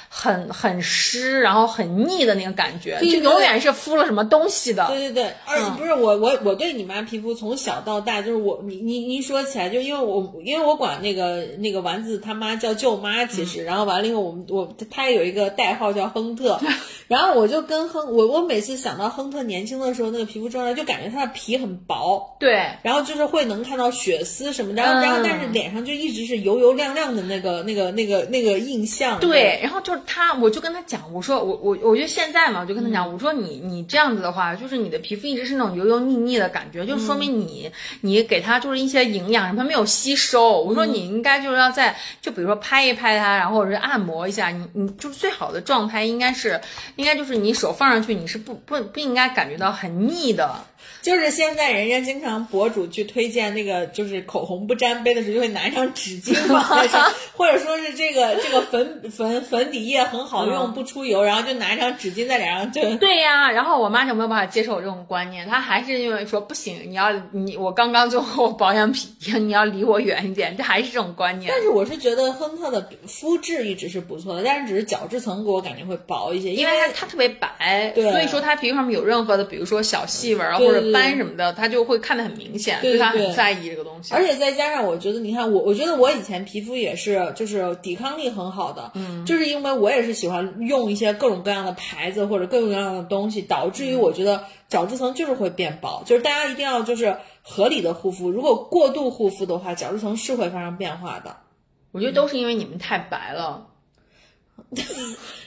[0.09, 4.87] 很很湿，然后很腻的那个感觉，就永远是敷了什么东西的。
[4.89, 16.59] 对对对，而且不是我我我对你妈皮肤从小到大就是我你你你一说起来就因为我因为我管那个那个丸子他妈叫舅妈，其实、然后完了以后我们我他也有一个代号叫亨特，
[17.09, 22.37] 然后我就跟亨我我每次想到亨特年轻的时候那个皮肤状态，就感觉他的皮很薄。
[22.39, 29.19] 对，然后就是会能看到血丝什么的，然后、然后但是脸上就一直是油油亮亮的那个那个那个那个印象。
[29.21, 37.71] 对，然后就是他，我就跟他讲，我说我我我觉得现在嘛，我就跟他讲，我说你你这样子的话，就是你的皮肤一直是那种油油腻腻的感觉，就说明你
[38.03, 40.61] 你给他就是一些营养，它没有吸收。
[40.63, 46.61] 我说你应该就是要在就比如说拍一拍它，然后或者是按摩一下，你你就是最好的状态应该是
[46.97, 50.55] 应该就是你手放上去，你是不不不应该感觉到很腻的。
[51.07, 62.83] 就是现在人家经常博主去推荐那个，就是口红不沾杯的时候，就会拿一张纸巾放在上， 或者说是这个这个粉粉粉底液很好用，不出油，然后就拿一张纸巾在脸上就。
[62.97, 69.09] 对呀，然后我妈就没有办法接受我这种观念，她还是因为说不行，你要你我刚刚做过保养品，
[69.47, 71.51] 你要离我远一点，这还是这种观念。
[71.53, 84.15] 但是我是觉得亨特的肤质一直是不错的，但是只是角质层给我感觉会薄一些，因因为它它特别白，对所以说它皮肤上面有任何的，比如说小细纹啊或者斑什么的，他就会看得很明显，对对对所以它很在意这个东西。
[84.15, 101.37] 而且再加上，我觉得你看我，我觉得我以前皮肤也是，就是抵抗力很好的，嗯，就是因为我也是喜欢用一些各种各样的牌子或者各种各样的东西，导致于我觉得角质层就是会变薄，就是大家一定要就是合理的护肤，如果过度护肤的话，角质层是会发生变化的。
[101.93, 103.67] 我觉得都是因为你们太白了。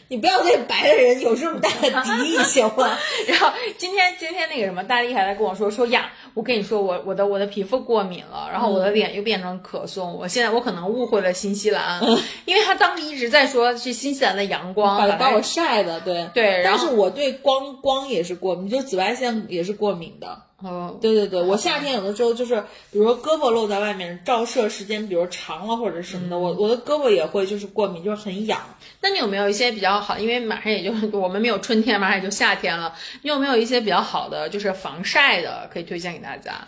[0.10, 2.98] 你不要对白的人有这么大的敌意， 行吗？
[3.28, 12.02] 然后今天今天那个什么大力还在跟我说说呀，我跟你说我我的我的皮肤过敏了，然后我的脸又变成可颂，我现在我可能误会了新西兰，
[12.45, 20.48] 因为他当时一直在说是新西兰的阳光把把把我晒的，对对然后但是我对光光也是过敏，就紫外线也是过敏的。
[20.62, 28.60] 哦对对对，我夏天有的时候就是，比如说胳膊露在外面，照射时间比如长了或者什么的，我我的胳膊也会就是过敏，就是很痒。
[29.02, 30.17] 那你有没有一些比较好？
[30.17, 32.93] 因为马上也就我们没有春天，马上也就夏天了。
[33.22, 36.67] 你有没有一些比较好的，就是防晒的，可以推荐给大家？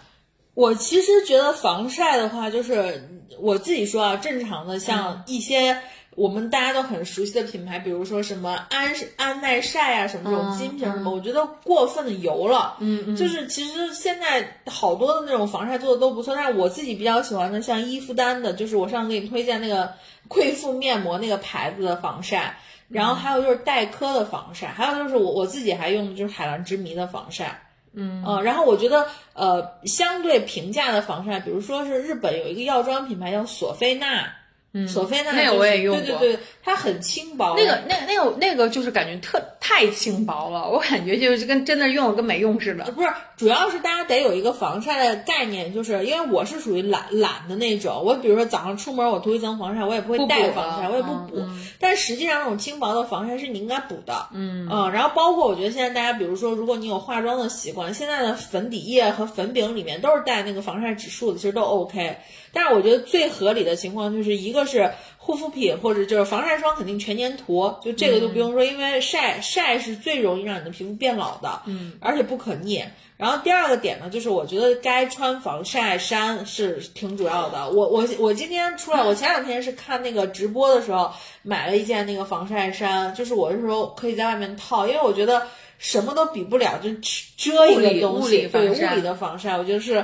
[0.54, 5.78] 我其实觉得防晒的话，就是我自己说啊，正常的像一些
[6.16, 12.76] 我们大家都很熟悉的品牌，比如说什么安安耐晒啊，什么这种精品什么，我觉得过分的油了。
[12.80, 19.94] 嗯嗯，就是其实现在好多的那种防晒做的都不错，但是我自己比较喜欢的，像伊芙丹的，就是我上次给你推荐那个
[20.28, 22.58] 贵妇面膜那个牌子的防晒。
[22.90, 27.62] 然后还有就是黛珂的防晒，还有就是我我自己还用的就是海蓝之谜的防晒，
[27.94, 34.34] 嗯然后我觉得呃相对平价的防晒，比如说是日本有一个药妆品牌叫索菲娜，
[34.74, 42.86] 嗯，索菲娜、就是、那个我也用过对对对，它很轻薄，那个、那个、那个、那个，就是感觉特太轻薄了，我感觉就是跟真的用了跟没用似的。
[42.92, 51.36] 不是，主要是大家得有一个防晒的概念，就是因为我是属于懒懒的那种，我比如说早上出门我涂一层防晒，我也不会带防晒，我也不补。
[51.36, 54.92] 嗯、但实际上那种轻薄的防晒是你应该补的，嗯嗯。
[54.94, 62.16] 然后包括我觉得现在大家，比如说如果你有化妆的习惯，现在的粉底液和粉饼里面都是带那个防晒指数的，其实都 OK。
[62.54, 72.84] 但是我觉得最合理的情况就是一个是护肤品或者就是防晒霜肯定全年涂，就这个就不用说，因为晒晒是最容易让你的皮肤变老的，嗯，而且不可逆。
[73.18, 77.70] 然后第二个点呢，就是我觉得该穿防晒衫是挺主要的。
[77.70, 81.12] 我我我今天出来，我前两天是看那个直播的时候
[81.44, 85.46] 买了一件那个防晒衫，就是我是说可以在外面套，因为我觉得
[85.78, 86.90] 什么都比不了，就
[87.38, 90.04] 遮一个东西，对物理的防晒，我觉得是。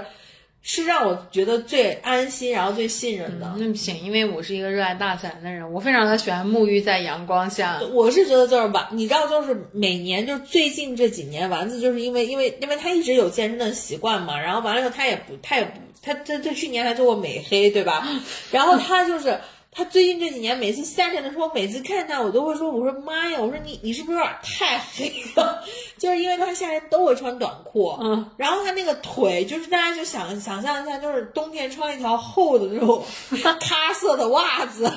[0.69, 3.55] 是让我觉得最安心，然后最信任的。
[3.57, 7.79] 那不行，因为我是一个热爱大自然的人，我非常的喜欢沐浴在阳光下。
[7.93, 18.05] 我是觉得就是丸，你知道，就是每年就是最近这几年，丸子就是因为因为因为他一直有健身的习惯嘛，然后完了以后他也不他也不他他他去年还做过美黑，对吧？
[18.51, 19.39] 然后他就是。
[19.77, 25.63] 他最近这几年，每次夏天的时候，每次看他，我都会说：“我说妈呀，我说你你是不是有点太黑了？”
[25.99, 33.03] 就是因为他夏天都会穿短裤，嗯，然后他那个腿，就是大家就想想象一下，就是冬天穿一条厚的那种
[33.61, 34.91] 咖色的袜子，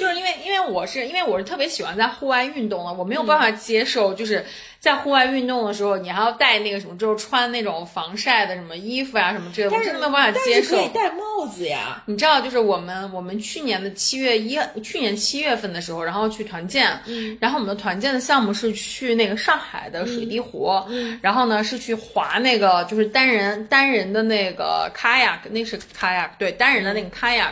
[0.00, 4.44] 就是因为因为我是因为我是特别喜欢在户外运动的，我没有办法接受就是
[4.78, 10.76] 在户外运动的时候，你还要戴那个什么，就是穿那种防晒的什么衣服呀、什么之类的，我真的没有办法接受。
[10.76, 27.48] 可以戴帽子呀，你知道，就是我们我们去年的七月一，去年七月份的时候，然后去团建，嗯，然后我们的团建的项目是去那个上海的水滴湖，嗯，然后呢是去划那个就是单人单人的那个 kayak，那是 kayak，对，单人的那个 kayak，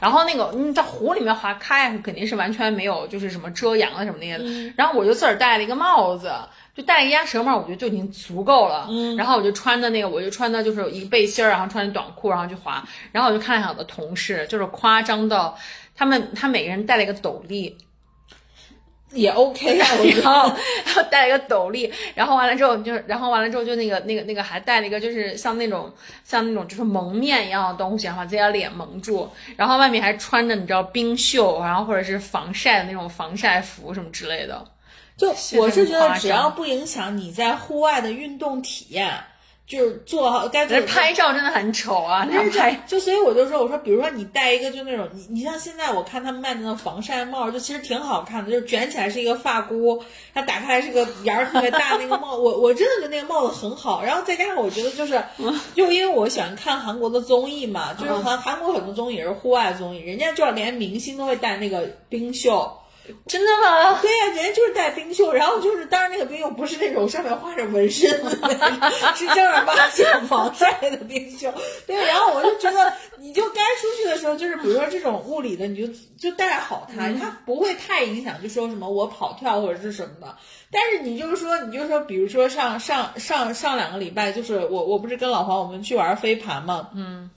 [0.00, 6.32] 然后那个你在湖里面划 kayak 肯定是完全没有就是什么遮阳啊什么那些的，然后我就自个儿戴了一个帽子。
[6.74, 8.86] 就戴一鸭舌帽，我觉得就已经足够了。
[8.88, 12.80] 嗯，然后我就穿的那个，我就穿的就是一个背心儿，然后穿着短裤，然后去滑。
[13.10, 15.58] 然后我就看一下我的同事，就是夸张到
[15.96, 17.76] 他们，他每个人戴了一个斗笠，
[19.12, 19.86] 也 OK 啊。
[19.98, 25.92] 我然后然后戴了一个斗笠，然后完了之后就，然后完了之后就那个那个那个还戴了一个就是像那种
[26.24, 34.64] 像那种就是蒙面一样的东西，然后把自己的脸蒙住，然后外面还穿着你知道冰袖，然后或者是防晒的那种防晒服什么之类的。
[35.16, 39.12] 就我是觉得，只要不影响你在户外的运动体验，
[39.68, 40.80] 就是做好该做。
[40.86, 50.02] 拍照真的很丑啊，那拍就所以我就说，我说比如说你戴一个就那种，你你像现在我看他们卖的那种防晒帽，就其实挺好看的，就是卷起来是一个发箍，
[50.32, 54.02] 它打开来是个檐儿特别大那个帽， 我我真的觉得那个帽子很好。
[54.02, 55.22] 然后再加上我觉得就是，
[55.76, 62.72] 就因为我喜欢看韩国的综艺嘛，就是韩韩国很多综艺也是户外综艺，人家就连明星都会戴那个冰袖。
[63.26, 63.98] 真的吗？
[64.00, 68.30] 对呀、人家就是戴冰袖，然后就是，当然那个冰袖不是那种上面画着纹身的
[69.14, 71.52] 是正儿八经防晒的冰袖。
[71.86, 80.36] 对，然后我就觉得，你就该出去的时候，就是比如说这种物理的，你就就戴好它，它不会太影响，就说什么我跑跳或者是什么的。
[80.70, 87.30] 但是你就是说，你就说，比如说上上上上两个礼拜，就是我我不是跟老黄我们去玩飞盘嘛，嗯。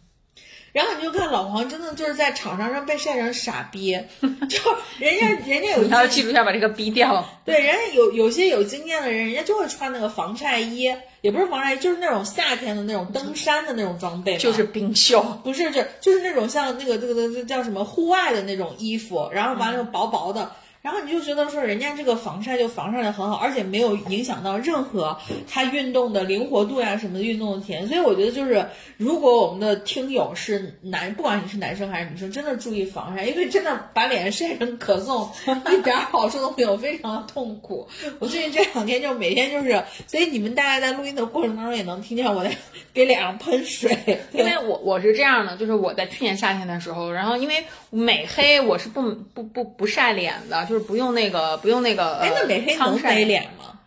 [0.72, 4.60] 然后你就看老黄真的就是在场上上被晒成傻逼， 就
[5.00, 7.28] 人家人家有你要记住一下，把这个逼掉。
[7.44, 20.52] 对，人家有有些有经验的人，人家就会穿那个防晒衣，也不是防晒衣，就是那种夏天的那种登山的那种装备，就是冰袖，不是就就是那种像那个这个这个叫什么户外的那种衣服，然后完了薄薄的。
[20.82, 25.16] 然后你就觉得说，人家这个防晒就防晒的很好，而且没有影响到任何
[25.48, 27.88] 他运动的灵活度呀什么的运动的体验。
[27.88, 28.66] 所以我觉得就是，
[28.98, 35.30] 如果我们的听友是男，不管你是男生还是女生，真的注意防晒，因为真的把脸晒成可颂，
[35.72, 37.88] 一点好处都没有，非常的痛苦。
[38.18, 42.52] 我最近这两天就每天就是， 所以你们大家在录音的过程当中也能听见我在
[42.92, 43.96] 给脸上喷水，
[44.34, 50.66] 因为我我是这样的，就是我在去年夏天的时候，然后因为美黑我是不不不不晒脸的。
[50.66, 52.16] 就是不用那个，不用那个。
[52.18, 53.78] 哎，那美黑能美脸吗？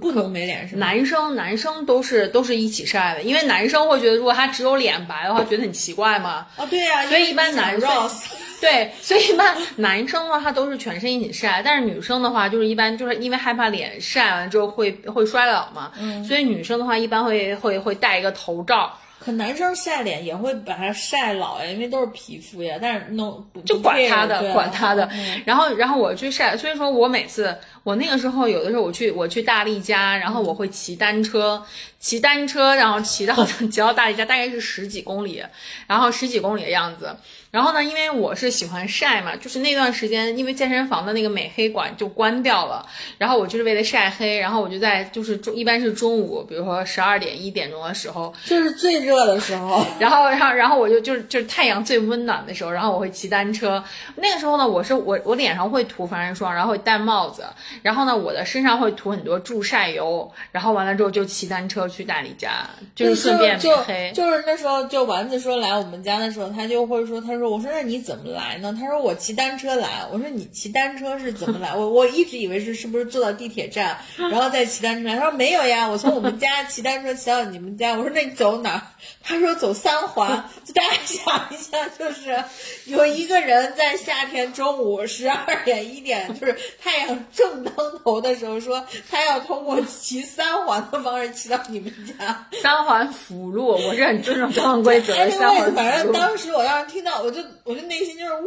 [0.00, 0.86] 不能没脸是吗？
[0.86, 6.46] 男生男生都是都是一起晒的，因为男生会觉得如果他只有脸白的话，觉得很奇怪嘛。
[6.56, 7.90] 啊，对呀、啊，所以一般男生
[8.58, 18.96] 对，所以一般男生的话他都是全身一起晒，但是女生的话就是一般就是因为害怕脸晒完之后会会衰老嘛，嗯，所以女生的话一般会会会戴一个头罩。
[19.24, 22.76] 可男生晒脸也会把它晒老呀，因为都是皮肤呀。
[22.82, 25.08] 但是弄就管他的，啊、管他的。
[25.12, 31.62] 嗯、然后，然后我去晒，所以说我每次我那个时候有的时候我去我去大力家，然后我会骑单车，
[31.98, 35.42] 骑单车，然后骑到 骑到大力家，大概是十几公里，
[35.86, 37.16] 然后十几公里的样子。
[37.50, 42.86] 然后呢，因为我是喜欢晒嘛，就是那段时间，因为健身房的那个美黑馆就关掉了，
[43.18, 53.84] 然后我就是为了晒黑，然后我就在就是中一般是中午，比如说十二点一点钟的时候，就是最热的时候， 然后然后然后我就就是就是太阳最温暖的时候，然后我会骑单车。
[54.16, 57.44] 那个时候呢，我是我我脸上会涂防晒霜，然后会戴帽子，
[57.80, 63.58] 然后呢我的身上会涂很多助晒油，然后完了之后就骑单车去大理家，就是顺便。
[63.58, 63.76] 就
[64.12, 67.50] 就是那时候就丸子说来我们家的时候，他就会说他说。
[67.50, 68.74] 我说那你怎么来呢？
[68.78, 70.06] 他说我骑单车来。
[70.10, 71.74] 我说你骑单车是怎么来？
[71.74, 75.16] 我我一直以为是是不是坐到地铁站，然后再骑单车来。
[75.16, 77.92] 他说没有呀，我从我们家骑单车骑到你们家。
[77.92, 78.82] 我说那你走哪儿？
[79.22, 80.42] 他说走三环。
[80.64, 82.42] 就大家想一下，就是
[82.86, 92.46] 有一个人在夏天中午十二点一点，就是太阳正当头的时候说，他要通过骑三环的方式骑到你们家。
[92.62, 95.30] 三环辅路，我是很尊重交通规则的。
[95.30, 96.12] 三环反正。
[96.12, 98.40] 当时我要是听到，我就我就内心就是哇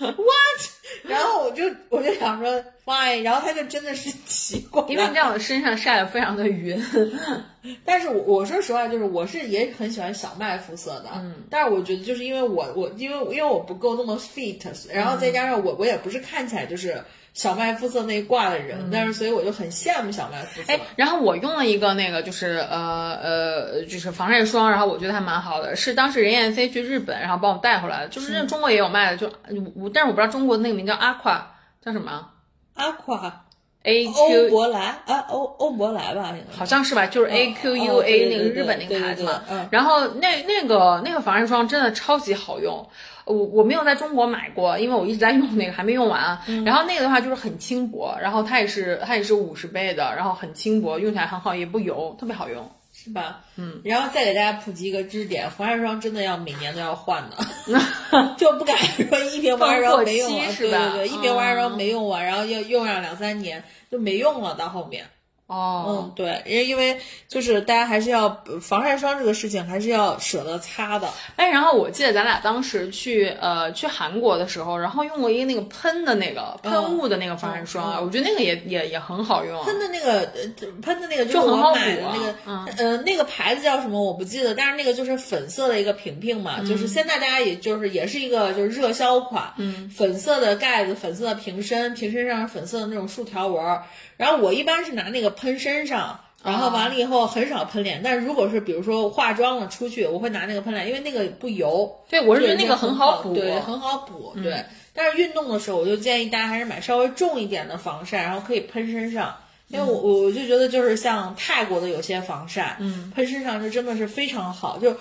[0.10, 0.60] what，
[1.02, 6.82] 然后我就我就想说 fine，然后他就真的是骑过来，因为你知道我身上晒得非常的匀，
[7.84, 17.00] 但是我我说实话，就是我是也很喜欢小麦肤色的，嗯，但是我觉得就是因为我我因为因为我不够那么 fit，然后再加上我我也不是看起来就是
[17.34, 20.72] 小麦肤色那一挂的人，但是所以我就很羡慕小麦肤色。
[20.72, 29.26] 哎，然后我用了一个那个就是呃呃就是防晒霜，然后我觉得还蛮好的，是当时任燕飞去日本，然后帮我带回来的，就是那中国也有卖的，就
[29.74, 31.40] 我但是我不知道中国那个名叫 Aqua
[31.82, 32.28] 叫什么
[32.74, 33.44] 阿夸
[33.84, 39.42] A 欧 Q 珀莱啊欧欧珀莱吧，好像是吧，就是 A Q U 哦 A 那个日本那个牌子嘛。
[39.50, 42.88] 嗯然后那那个那个防晒霜真的超级好用，
[43.24, 46.38] 我我没有在中国买过，因为我一直在用那个还没用完。
[46.46, 52.70] 嗯然后那个的话就是很轻薄，然后它也是它也是五十倍的，然后很轻薄，用起来很好，也不油，特别好用。
[52.94, 53.40] 是吧？
[53.56, 57.38] 嗯，然后再给大家普及一个知识点，防晒霜真的要每年都要换的，
[58.36, 65.06] 就不敢说一瓶防晒霜没用完，对对对，一瓶防晒霜嗯没用完，然后要用上两三年就没用了，到后面。
[65.52, 66.98] 哦，嗯，对，因为因为
[67.28, 71.08] 就是大家还是要防晒霜这个事情还是要舍得擦的。
[71.36, 79.62] 哎，然后我记得咱俩当时去呃去韩国的时候，然后用过一个那个喷的那个喷雾的那个防晒霜，啊我觉得那个也也也很好用。
[79.64, 82.68] 喷的那个呃喷的那个就是很好我买的那个，嗯。
[82.78, 93.82] 呃，那个牌子叫什么我不记得，但是那个就是粉色的一个瓶瓶嘛，嗯就是现在大家也就是也是一个就是热销款，嗯，粉色的盖子，粉色的瓶身，瓶身上是粉色的那种竖条纹儿，
[94.16, 96.18] 然后我一般是拿那个喷身上。
[96.44, 101.88] 然后完了以后很少喷脸，但是如果是比如说化妆了出去，我会拿那个喷脸，因为那个不油。
[102.08, 103.32] 对，我是觉得那个很好补。
[103.32, 104.32] 对，很好补。
[104.42, 109.36] 对，但是运动的时候，我就建议大家还是买稍微重一点的防晒，然后可以喷身上。
[109.68, 114.78] 因为我我我就觉得就是像泰国的有些防晒，嗯，喷身上就真的是非常好。
[114.78, 114.92] 就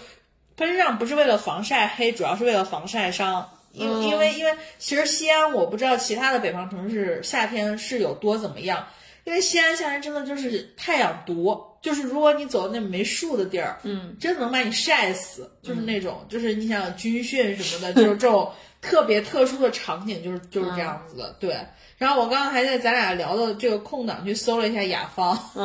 [0.55, 3.49] 喷身上不是为了防晒黑，主要是为了防晒伤。
[3.73, 8.85] 因为、因为因为其实西安我不知道其他的北方城市夏天是有多怎么样，
[9.23, 18.51] 因为西安夏天真的就是太阳毒，就是如果你走那没树的地儿，嗯，真的能把你晒死，就是那种，就是你想军训什么的， 就是这种
[18.81, 21.55] 特别特殊的场景，就是就是这样子的，对。
[21.97, 25.63] 然后我刚刚还在咱俩聊的这个空档去搜了一下雅芳，因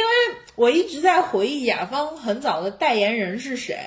[0.00, 3.78] 为我一直在回忆雅芳很早的代言人是谁。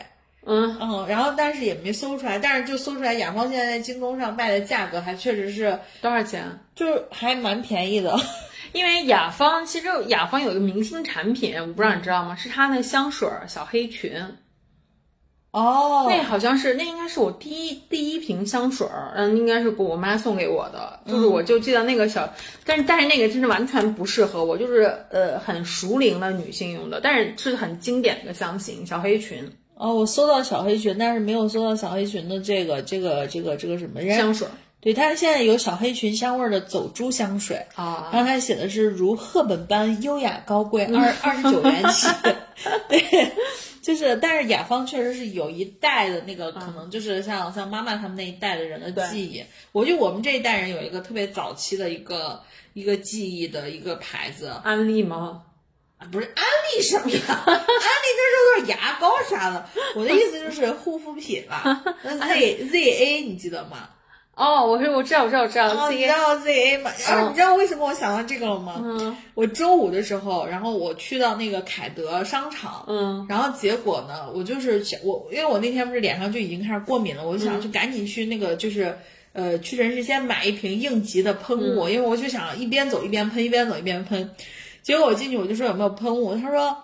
[0.44, 6.44] 嗯嗯，然后但是也没搜出来，但是就搜出来雅芳现在在京东上卖的价格还确实是，多少钱？
[6.82, 8.20] 就是还蛮便宜的。
[8.74, 12.36] 因为雅芳其实雅芳有一个明星产品，我不知道你知道吗？
[12.36, 14.12] 是它那香水儿小黑裙，
[15.52, 22.34] 哦那好像是那应该是我第一第一瓶香水儿，嗯，应该是我妈送给我的，就是我就记得那个小，
[22.66, 34.52] 但是但是那个真的完全不适合我，就是呃很熟龄的女性用的，但是是很经典的一个香型小黑裙哦，我搜到小黑裙，但是没有搜到小黑裙的这个这个这个这个什么香水儿
[34.82, 38.10] 对，它现在有小黑裙香味儿的走珠香水，啊。
[38.12, 42.08] 然后它写的是如赫本般优雅高贵， 二二十九元起。
[42.90, 43.32] 对，
[43.82, 49.44] 就是，但是雅芳确实是有一代的那个，可能就是像像妈妈他们那一代的人的记忆。
[49.72, 52.42] 我觉得我们这一代人有一个特别早期的一个
[52.74, 55.44] 一个记忆的一个牌子，安利吗？
[56.00, 57.22] 啊不是安利什么呀？
[57.46, 59.70] 安利那时候都是牙膏啥的。
[59.96, 61.84] 我的意思就是护肤品吧。
[62.02, 63.88] 那 Z Z A 你记得吗？
[64.42, 66.90] 哦，我是我知道我知道我知道哦，你知道 Z A 吗？
[67.08, 68.82] 啊，你知道为什么我想到这个了吗？
[68.84, 78.98] 嗯我周五的时候，然后我去到那个凯德商场，嗯然后结果呢，我就是想我，因为我那天不是脸上就已经开始过敏了，我就想就赶紧去那个就是。
[79.34, 84.30] 呃，屈臣氏先买一瓶应急的喷雾，因为我就想一边走一边喷，一边走一边喷。
[84.82, 86.76] 结果我进去我就说有没有喷雾，他说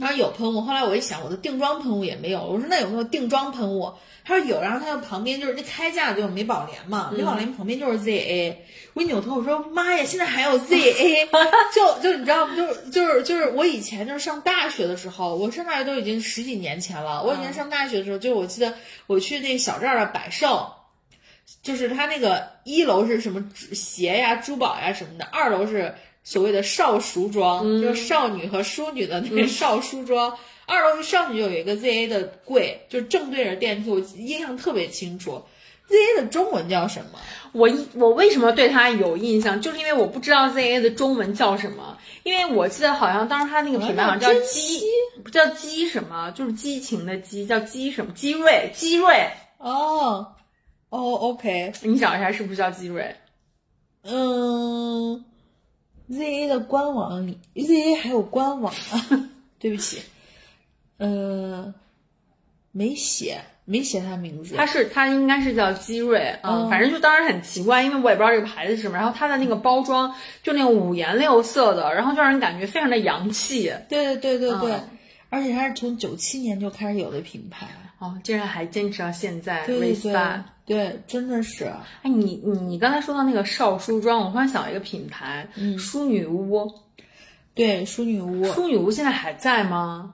[0.00, 0.60] 他说有喷雾。
[0.60, 3.92] 后来我一想，我的定妆喷雾也没有，我说那有没有定妆喷雾？
[4.24, 8.56] 他说有，然后他的旁边就是那开价就有美宝莲嘛，美宝莲旁边就是 ZA。
[8.94, 11.28] 我一扭头我说妈呀，现在还有 ZA，
[11.74, 12.56] 就就你知道吗？
[12.56, 17.22] 就是就是就是我以前就是上大学的时候，我上大学都已经十几年前了。
[17.22, 18.74] 我以前上大学的时候，就我记得
[19.06, 20.66] 我去那小寨儿的百盛。
[21.62, 25.94] 就是他那个一楼是什么鞋呀、珠宝呀什么的，二楼是
[26.26, 30.36] 所谓的少淑妆，就是少女和淑女的那个少淑妆。
[30.66, 35.40] 二楼是少女有一个 ZA 的柜，就正对着电梯，我印象特别清楚。
[35.88, 37.20] ZA 的中文叫什么？
[37.52, 44.82] 我一我为什么对它有印象，就是因为我不知道 ZA 的中文叫什么，因为我记得好像当时它那个品牌好像叫珍激，
[45.22, 48.12] 不叫激什么，就是激情的激，叫激什么？
[48.14, 49.30] 激锐，激锐。
[49.58, 50.34] 哦，
[50.88, 53.14] 哦，OK，你想一下是不是叫激锐？
[54.02, 55.24] 嗯，
[56.10, 59.28] ZA 的官网，ZA 还有官网啊？
[59.58, 60.00] 对不起，
[60.98, 61.74] 呃，
[62.70, 64.54] 没写，没写他名字。
[64.54, 68.96] 他是他应该是叫基瑞，嗯，反正就当时很奇怪，因为我也不知道这个牌子是什么。
[68.96, 73.72] 然后它的那个包装就那种五颜六色的，然后就让人感觉非常的洋气。
[73.88, 74.80] 对对对对对，
[75.30, 77.66] 而且它是从九七年就开始有的品牌。
[77.98, 79.64] 哦，竟然还坚持到现在。
[79.66, 80.14] 对对
[80.66, 81.64] 对，真的是。
[82.02, 86.70] 哎，你你你刚才说到那个少梳妆，我突然想到一个品牌，淑女屋。
[87.54, 88.44] 对，淑女屋。
[88.52, 90.12] 淑女屋现在还在吗？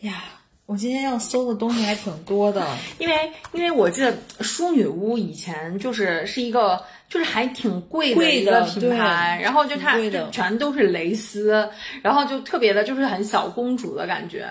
[0.00, 0.24] 呀，
[0.66, 2.66] 我今天要搜的东西还挺多的，
[3.00, 11.66] 因为因为我记得淑女屋以前就是是一个就是还挺贵的一个品牌，然后就它就全都是蕾丝，
[12.02, 14.46] 然后就特别的就是很小公主的感觉。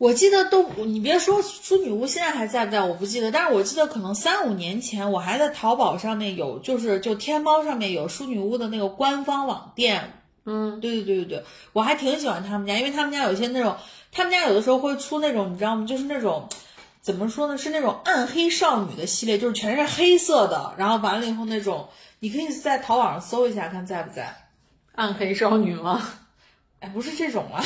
[0.00, 3.30] 我记得都，你别说淑女屋现在还在不在，我不记得。
[3.30, 10.14] 但是我记得可能三五年前，我还在淘宝上面有，就是就天猫上面有淑女屋的那个官方网店。
[10.46, 11.44] 嗯，对对对对对，
[11.74, 13.76] 我还挺喜欢他们家，因为他们家有些那种，
[14.10, 15.84] 他们家有的时候会出那种，你知道吗？
[15.86, 16.48] 就是那种，
[17.02, 17.58] 怎么说呢？
[17.58, 20.72] 是那种暗黑少女的系列，就是全是黑色的。
[20.78, 21.86] 然后完了以后那种，
[22.20, 24.34] 你可以在淘宝上搜一下，看在不在。
[24.94, 26.02] 暗黑少女吗？
[26.80, 27.62] 哎，不是这种啊。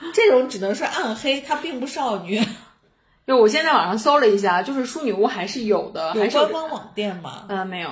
[0.14, 2.40] 这种只能是暗黑，它并不少女。
[3.26, 7.44] 就我现在网上搜了一下，就是淑女屋还是有的，有官方网店吗？
[7.48, 7.90] 嗯，没有，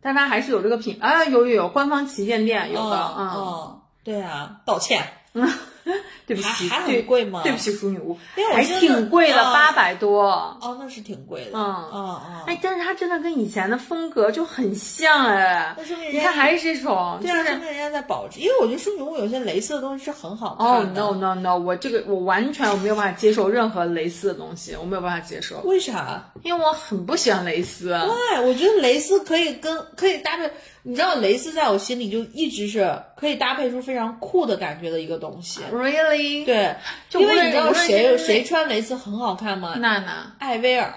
[0.00, 5.02] 但它还是有这个品啊，有有有官方旗舰店有的，嗯，对啊，道歉。
[6.26, 7.42] 对不起，还很贵吗？
[7.42, 8.16] 对不起，淑女屋
[8.52, 10.22] 还挺贵的，八百多。
[10.60, 11.50] 哦，那是挺贵的。
[11.54, 12.42] 嗯嗯嗯。
[12.46, 15.74] 哎，但是它真的跟以前的风格就很像哎。
[15.76, 18.40] 那说明你看还是这种，对啊，说明人家在保值。
[18.40, 21.02] 因为我觉得淑女屋有些蕾丝的东西是很好看的。
[21.02, 25.60] 哦，no no no，我这个我完全我没有办法接受任何蕾丝的东西，我没有办法接受。
[25.64, 26.30] 为啥？
[26.42, 27.88] 因为我很不喜欢蕾丝。
[27.88, 30.50] 对，我觉得蕾丝可以跟可以搭配。
[30.86, 35.60] 你知道蕾丝在我心里就一直是可以搭配出非常酷的感觉的一个东西。
[35.72, 36.13] Really？
[36.44, 36.76] 对，
[37.12, 39.74] 因为你知道谁谁穿蕾丝很好看吗？
[39.78, 40.92] 娜娜、艾薇儿。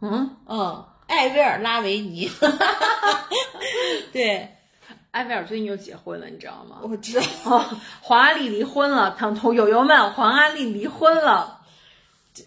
[0.00, 2.30] 嗯嗯，艾薇儿拉维尼。
[4.12, 4.56] 对，
[5.10, 6.78] 艾薇儿最近又结婚了，你知道吗？
[6.82, 7.64] 我知道。
[8.00, 11.61] 黄阿丽离婚了，唐头友友们，黄阿丽离婚了。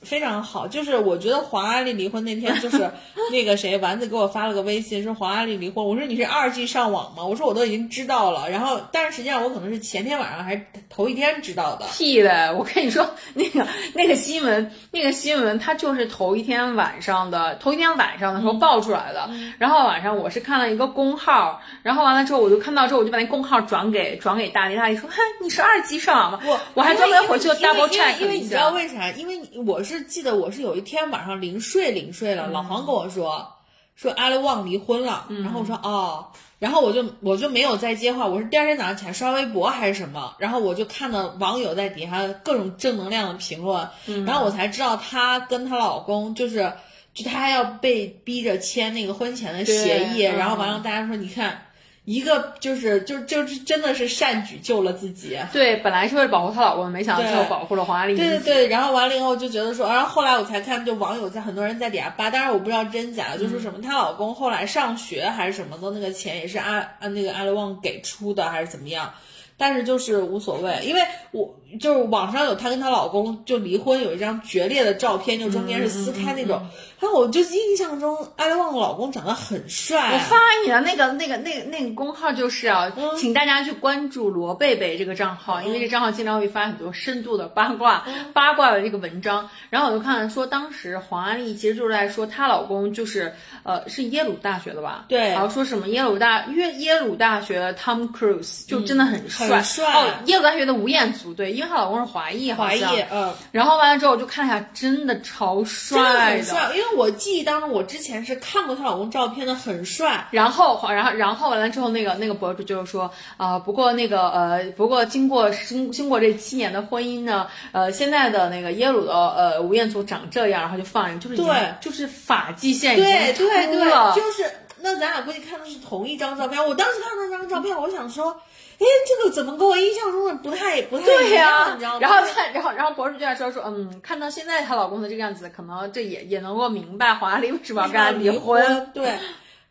[0.01, 2.89] 非常好，就是我觉得黄阿丽离婚那天，就是
[3.31, 5.85] 那个谁丸子给我发了个微信，说黄阿丽离婚。
[5.85, 7.23] 我说你是二 G 上网吗？
[7.23, 8.49] 我说我都已经知道了。
[8.49, 11.85] 然后，但是实际上我可能是前天晚上还是头一天知道的。
[11.93, 12.55] 屁的！
[12.55, 19.29] 我跟你说，那个那个新闻，那个新闻，它就是头一天晚上的，头一天晚上的时候爆出来的。
[19.59, 29.11] 然后晚上我是看了一个公号，然后完了之后我就看到之后，我就把那公号转给转给大力，大力说：“哼，你是二 G 上网吗？”我我还专门回去 double check 因为你知道为啥？
[29.11, 29.74] 因为我。
[29.75, 33.45] 我是记得我是有一天晚上临睡临睡了，老黄跟我说
[33.93, 36.25] 说阿里旺离婚了，然后我说哦，
[36.59, 43.85] 然后我就我就没有再接话，我是第二天早上起来刷微博还是什么，然后我就看到网友在底下各种正能量的评论，
[44.25, 46.71] 然后我才知道她跟她老公就是
[47.13, 51.64] 就她要被逼着签那个婚前的协议，然后完了大家说你看。
[52.05, 55.37] 一个就是就就是真的是善举救了自己。
[55.51, 58.15] 对，本来是为了保护她老公，没想到最后保护了黄阿丽。
[58.15, 69.11] 对对对，然后完了以后就觉得说，然后后来我才看，就网友在很多人在底下扒，当然我不知道真假，就说什么她老公后来上学还是什么的，那个钱也是阿啊那个阿里旺给出的，还是怎么样？
[69.57, 71.01] 但是就是无所谓，因为
[71.31, 76.61] 我就是网上有她跟她老公就离婚有一张决裂的照片，就中间是撕开那种。
[76.94, 80.13] 然后我就印象中艾利旺的老公长得很帅。
[80.13, 89.49] 我发你的那个那个那个那个公号就是啊，请大家去关注罗贝贝这个账号，因为这账号经常会发很多深度的八卦八卦的这个文章。
[89.69, 93.33] 然后我就看说，当时黄安丽其实就是在说她老公就是
[93.63, 95.05] 呃是耶鲁大学的吧？
[95.07, 95.29] 对。
[95.29, 99.47] 然后说什么耶鲁大耶耶鲁大学的 Tom Cruise 就真的很帅。
[99.47, 103.33] 很帅哦，耶鲁大学的吴彦祖对，因为她老公是华裔，华裔，嗯。
[103.51, 106.71] 然后完了之后，我就看了一下，真的超帅的，很帅。
[106.75, 110.27] 因为我记忆当中，我之前是看过她老公照片的，很帅。
[110.31, 123.43] 然后，然后，然后完了之后，那个那个博主就是说，啊，不过那个呃，不过经过经经过这七年的婚姻呢，呃，现在的那个耶鲁的呃吴彦祖长这样，然后就放人，就是对，就是发际线已经秃
[123.83, 124.49] 了，就是
[124.81, 126.65] 那咱俩估计看的是同一张照片。
[126.65, 128.35] 我当时看那张照片，我想说。
[128.77, 131.73] 哎，这个怎么跟我印象中的不太不太一样？
[131.73, 131.99] 你知道吗？
[132.01, 138.91] 然后他，然后，然后博主就在说说，嗯，看到现在她老公的这个样子，可能这也也能够明白黄阿丽为什么要跟他离婚。
[138.93, 139.17] 对。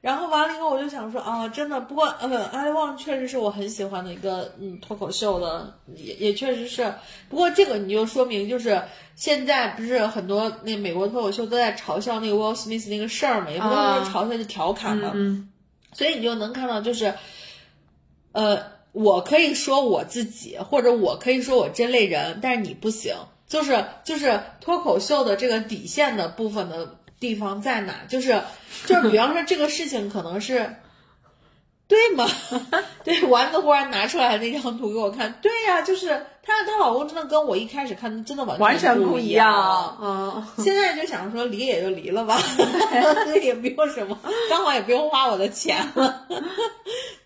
[0.00, 6.92] 然后完了以后，我就想说，啊，真的，不过，嗯，阿里旺确实是我很喜欢的一个，嗯，脱口秀的，也也确实是。
[7.28, 8.80] 不过这个你就说明，就是
[9.16, 15.10] 现在不是很多那美国脱口秀都在嘲笑那个 Will Smith 那个事儿嘛，也不能说嘲笑，就调侃嘛。
[15.14, 15.50] 嗯。
[15.92, 17.12] 所以你就能看到，就是。
[18.32, 18.60] 呃，
[18.94, 23.14] 我可以说我自己，或者我可以说我这类人，但是你不行。
[23.46, 28.00] 就是就是脱口秀的这个底线的部分的地方在哪？
[28.08, 28.40] 就是
[28.86, 30.74] 就是，比方说这个事情可能是。
[31.86, 32.26] 对吗？
[33.04, 35.30] 对，丸子忽然拿出来那张图给我看。
[35.42, 36.08] 对呀、就是
[36.42, 39.52] 她她老公真的跟我一开始看的真的完完全不不一样。
[39.52, 39.98] 样。
[40.00, 42.40] 嗯，现在就想说离也就离了吧，
[43.42, 44.18] 也不用什么，
[44.48, 46.26] 刚好也不用花我的钱了。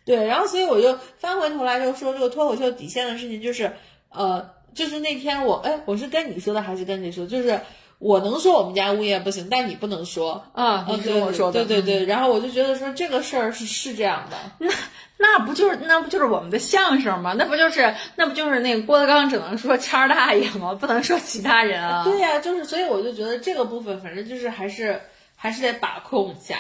[0.09, 3.71] 对，然后所以我就翻回头来就说这个脱口秀底线的事情，就是
[4.11, 7.27] 呃，就是那天我哎，我是跟你说的还是跟谁说？
[7.27, 7.61] 就是
[7.99, 10.43] 我能说我们家物业不行，但你不能说。
[10.55, 14.73] 啊，你是对跟我说的，对对对，然后我就觉得说这个事儿是是这样的，那
[15.19, 17.35] 那不就是那不就是我们的相声吗？
[17.37, 20.73] 那不就是那不就是那个郭德纲只能说谦儿大爷吗？
[20.75, 22.03] 不能说其他人啊。
[22.05, 24.99] 对呀、就是所以我就觉得这个部分反正就是还是
[25.41, 26.57] 还是得把控一下。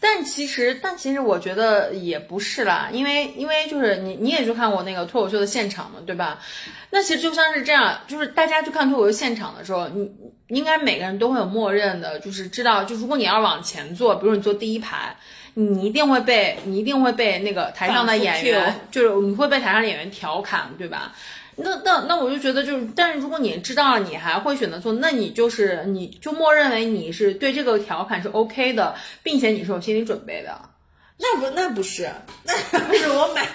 [0.00, 6.38] 但其实，但其实我觉得也不是啦，因为因为就是你你也去看过那个脱口秀的现场嘛，对吧？
[6.90, 10.10] 那其实就像是这样，就是大家去看脱口秀现场的时候，你
[10.48, 15.16] 应该每个人都会有默认的，就是知道，就如果你要往前坐，比如你坐第一排，
[15.54, 21.12] 你一定会被你一定会被那个台上的演员，就是你会被台上的演员调侃，对吧？
[21.56, 30.60] 那那那我就觉得就是，但是如果你知道了，你还会选择做，那你就是你就默认为你是对这个调侃是 OK 的，并且你是有心理准备的。
[31.18, 32.10] 那不那不是，
[32.44, 33.46] 那不是我买，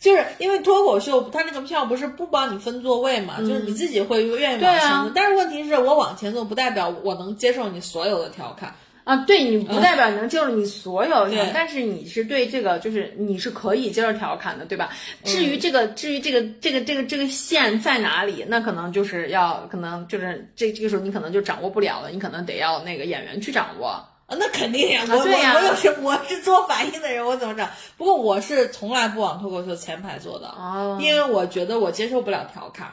[0.00, 5.12] 就是因为脱口秀，它那个票不是不帮你分座位嘛，就是你自己会愿意往前坐。
[5.14, 8.74] 但是问题是我往前坐，不代表我能接受你所有的调侃。
[9.04, 14.90] 啊，对你不代表你能接受你所有但是你是对这个就是你是可以接受调侃的，对吧？
[15.24, 23.88] 至于这个，至于这个这个这个这个线在哪里，那可能就是要可能就是这这个时候你可能就掌握不了了，你可能得要那个演员去掌握。
[24.26, 27.68] 啊，那肯定呀，我、我我有是我是做反应的人，我怎么整？
[27.98, 32.90] 不过我是从来不往脱口秀前排坐的，哦因为我觉得我接受不了调侃。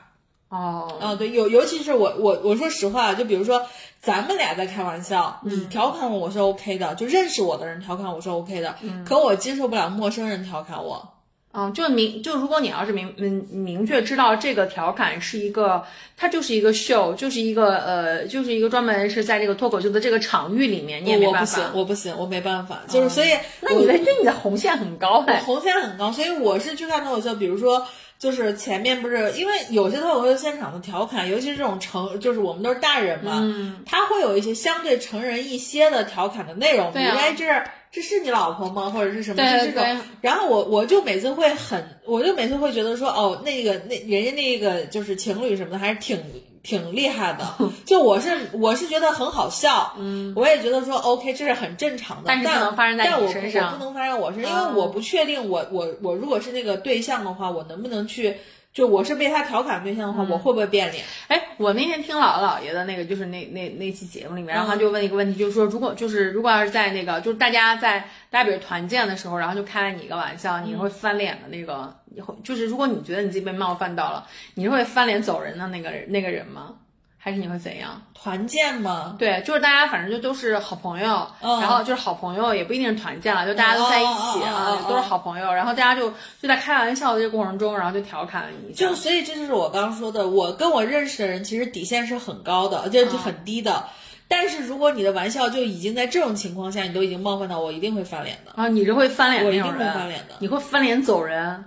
[0.51, 3.65] 哦，啊，对，尤尤其是我我我说实话，就比如说
[4.01, 8.75] 咱们俩在开玩笑，你调侃我我是 OK 的，就认识我的人调侃我是 OK 的，
[9.05, 11.07] 可我接受不了陌生人调侃我。
[11.53, 15.85] 嗯，就明就如果你要是明明明确知道这个调侃是一个，
[16.17, 23.29] 它就是一个秀，就是一个呃，就是一个专门是在这个脱口秀的这个场域里面，你也没办我不行法。，我不行，我没办法，就是所以
[23.61, 25.41] 那你的对你的红线很高我哎。
[25.45, 27.87] 红线很高，所以我是去看脱口秀，比如说。
[28.21, 37.47] 就是前面不是因为有些脱口秀现场的调侃，尤其是这种成，就是我们都是大人嘛，嗯，他会有一些相对成人一些的调侃的内容，比如哎，这
[37.91, 38.91] 这是你老婆吗？
[38.91, 39.41] 或者是什么？
[39.41, 39.83] 这种。
[40.21, 46.15] 然后我我就每次会很，我就每次会觉得说，哦，那个那人家那个就是情侣什么的，还是挺
[46.63, 47.45] 挺厉害的。
[47.85, 58.37] 就我是我是觉得很好笑，嗯，我也觉得说 OK，这是很正常的，但是不能发生在但我你身上我不能发生我身上，因嗯为我不确定我我我如果是那个对象的话，我能不能去。
[58.73, 61.03] 就我是被他调侃对象的话，我会不会变脸？
[61.27, 67.99] 哎，我那天听姥姥姥爷的那个，就是那那那期节目里面，然后他就问一个问题，就是说，如果就是如果要是在那个，就是大家在
[68.29, 76.75] 大家比如团建的时候，然后就开了你一个玩笑，你会翻脸的那个，你会就是如果你觉得你自己被冒犯到了，你是会翻脸走人的那个人那个人吗？
[77.23, 78.01] 还是你会怎样？
[78.15, 79.15] 团建吗？
[79.19, 86.09] 对，就是大家反正就都是好朋友，嗯然后就是好朋友，也不一定是团建了，就大家都在一起啊，都是好朋友，然后大家就
[86.41, 93.83] 就在开玩笑的这个过程中，然后就调侃了你一下，就所以这就是我刚刚说的，我跟我认识的人其实底线是很高的，就就很低的。
[94.27, 98.51] 但是如果你的玩笑就已经在这种情况下，你都已经冒犯到我，一定会翻脸的。
[98.55, 101.65] 啊，你是会翻脸我一定会翻脸的你会翻脸走人。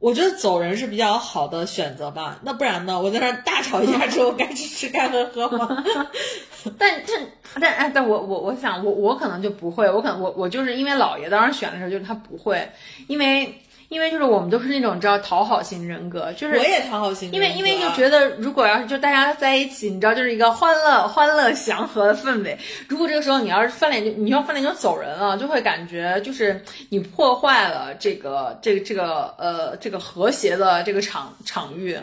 [0.00, 2.98] 我觉得走人是比较好的选择吧，那不然呢？
[3.00, 5.84] 我在那儿大吵一架之后，该吃吃该喝喝吗？
[6.78, 7.12] 但这
[7.60, 12.66] 但哎，但我我我想我我可能就不会，我可能我我就是因为姥爷当时选的时候，就是他不会，
[13.08, 13.60] 因为
[13.90, 22.56] 因为就是我们都是那种你知道讨好型人格，就是我也讨好型人格啊，因为因为就觉得，如果要是就大家在一起，你知道，就是一个欢乐、欢乐、祥和的氛围。
[22.86, 31.98] 如果这个时候你要是翻脸就你要翻脸就走人了，就会感觉就是你破坏了这个这个这个呃这个和谐的这个场场域。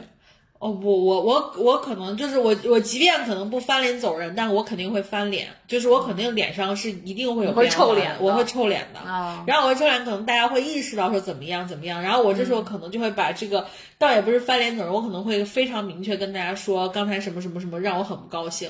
[0.60, 9.00] 哦不，我我我可能就是我我即便可能不翻脸走人，但我肯定会翻脸，就是我肯定脸上是一定会有会变化的臭脸我会臭脸的。
[9.00, 13.68] 啊然后我会臭脸，可能大家会意识到说怎么样怎么样，然后我这时候可能就会把这个，
[14.00, 18.68] 倒也不是翻脸走人，我可能会非常明确跟大家说，刚才什么什么什么让我很不高兴。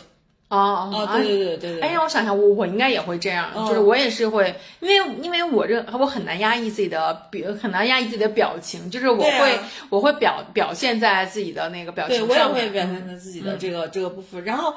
[0.49, 1.81] 哦哦，对对对对对。
[1.81, 12.45] 哎，让我想想，我我应该也会这样，嗯就是我也是会，因为因为我这我很难压抑自己的表，很难压抑自己的表情，就是我会、我会表表现在自己的那个表对我也。
[12.45, 14.73] 会表现在自己的这个、这个部分，然后。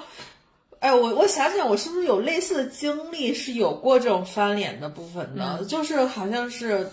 [0.80, 5.62] 哎，我我想想，我是不是有类似的经历，是有过这种翻脸的部分的？
[5.66, 6.88] 就是好像是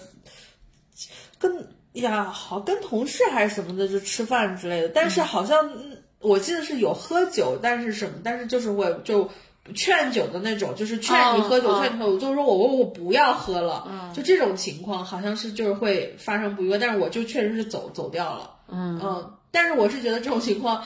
[1.39, 9.29] 跟呀，好跟同事还是什么的就吃饭之类的，但是好像、嗯我记得是有喝酒，但是什么，但是就是会就。
[9.75, 20.81] 劝酒的那种，就是劝你喝酒，嗯劝你喝酒，就是说我我我不要喝了，就这种情况好像是就是会发生不愉快，但是我就确实是走走掉了，嗯但是我是觉得这种情况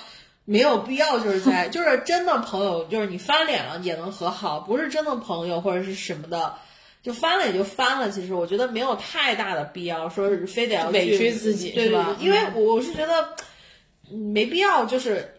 [0.46, 6.56] 没有必要，就是在 就是真的朋友，就是你翻脸了也能和好，不是真的朋友或者是什么的，
[7.04, 8.10] 就翻了也就翻了。
[8.10, 13.46] 其实我觉得没有太大的必要，说是非得要委屈自己对吧，因为我我是觉得嗯
[14.12, 15.34] 没必要，就是。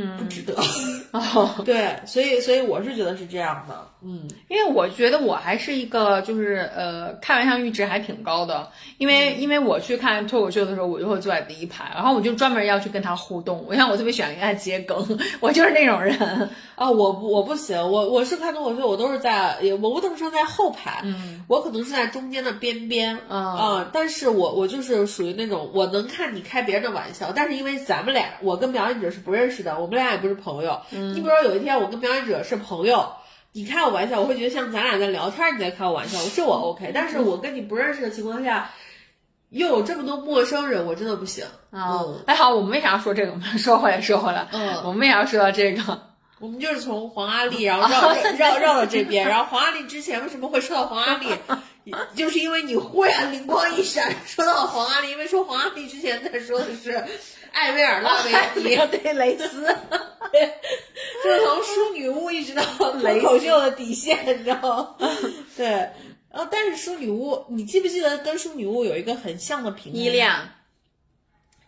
[0.00, 0.54] 嗯，不值得。
[1.10, 3.74] 哦，对，所以所以我是觉得是这样的。
[4.00, 13.64] 嗯，因为我觉得我还是一个就是呃开玩笑阈值还挺高的，因为、因为我去看脱口秀的时候，我就会坐在第一排，然后我就专门要去跟他互动。
[13.68, 16.16] 我想我特别喜欢跟他接梗， 我就是那种人。
[16.76, 33.12] 啊，我不我不行，我我是看脱口秀，我都是在，也我不能说在后排，嗯，我可能是在中间的边边，嗯啊，但是我我就是属于那种我能看你开别人的玩笑，但是因为咱们俩，我跟表演者是不认识的，我们俩也不是朋友，嗯，你比如说有一天我跟表演者是朋友。
[33.52, 36.92] 你开我玩笑，我会觉得像咱俩在聊天，你在开我玩笑，这我 OK。
[36.94, 38.70] 但是我跟你不认识的情况下，
[39.48, 41.46] 又有这么多陌生人，我真的不行。
[41.72, 43.32] 嗯，哎，好，我们为啥要说这个？
[43.32, 46.02] 我们说回来，说回来，嗯我们为啥要说到这个？
[46.40, 47.88] 我们就是从黄阿丽，然后
[48.38, 57.02] 绕绕绕到这边，然后黄阿丽之前为什么会说到黄阿丽，就是因为你忽然灵光一闪说到黄阿丽，因为说黄阿丽之前在说的是
[57.58, 59.62] 艾薇儿拉维迪，对蕾丝，
[61.24, 65.08] 就是从淑女屋一直到脱口秀的底线，你知道吗？
[65.56, 65.66] 对，
[66.30, 69.98] 然后但是淑女屋，你记不记得跟淑女屋有一个很像的品牌？
[69.98, 70.30] 依恋。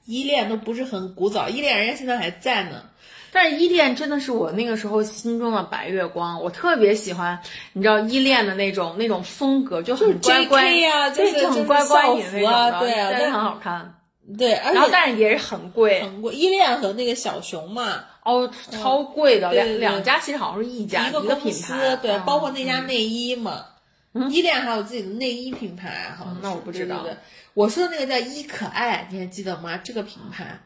[0.06, 2.84] 依恋都不是很古早，依恋人家现在还在呢。
[3.32, 7.40] 但是依恋真的是我那个时候心中的白月光，我特别喜欢，
[7.74, 13.94] 你知道依恋的那种那种风格，就很乖乖呀就是对，就就是很乖乖女啊的，对啊但真的很好看。
[14.36, 23.64] 对，而然后且但是也是很贵很贵，依恋和那个小熊嘛，哦，超贵的，两两家其实好像是一家一个品牌，，对，嗯包括那家内衣嘛，
[24.30, 27.04] 依恋还有自己的内衣品牌，好像是嗯那我不知道
[27.54, 29.76] 我说的那个叫伊可爱，你还记得吗？
[29.78, 30.60] 这个品牌，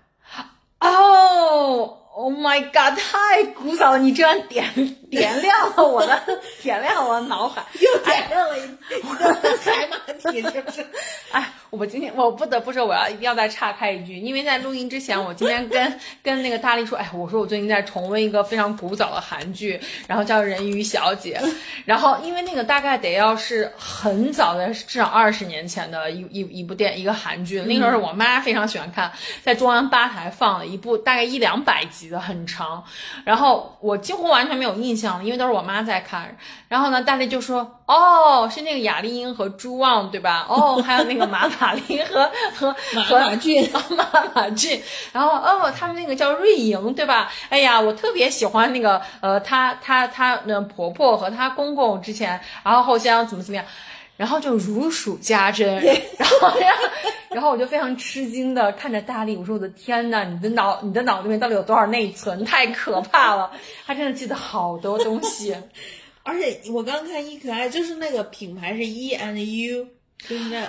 [0.81, 1.99] 哦。
[2.17, 2.97] Oh my god！
[2.97, 4.65] 太古早了，你这样点
[5.11, 6.23] 点亮了我的
[6.63, 7.65] 点亮了我的脑海。
[7.81, 9.35] 又点亮了一一个
[9.65, 10.87] 海马体，是不是？
[11.33, 21.41] 哎，我今天我不得不说，我要一定要再岔开一句，因为在录音之前，我今天跟跟那个大力说，哎，我说我最近在重温一个非常古早的韩剧，然后叫《人鱼小姐》，
[21.85, 29.11] 然后因为那个大概得要是很早的，至少二十年前的一一一部电一个韩剧，那时候是我妈非常喜欢看，
[29.43, 32.83] 在中央八台放了一部大概一两百集的，很长，
[33.25, 36.37] 然后我几乎完全没有印象了，因为都是我妈在看，
[36.69, 40.47] 然后呢，大力就说，哦，是那个雅丽英和朱旺对吧？
[40.49, 42.75] 哦，还有那个马 马林和和
[43.07, 44.83] 和马俊 马马俊，
[45.13, 47.31] 然后哦，他们那个叫瑞莹对吧？
[47.49, 53.65] 哎呀，我特别喜欢那个呃，她她她那婆婆和她公公之前，然后后相怎么怎么样。
[53.65, 53.94] 然
[54.29, 55.83] 后就如数家珍，
[56.19, 56.53] 然后
[57.31, 62.45] 然后我就非常吃惊的看着大力，我说我的天呐，你的脑你的脑子里面到底有多少内存？
[62.45, 63.51] 太可怕了！
[63.87, 65.57] 他真的记得好多东西。
[66.23, 69.87] 而且我刚看一可爱，就是那个品牌是 E and U，
[70.27, 70.67] 就是那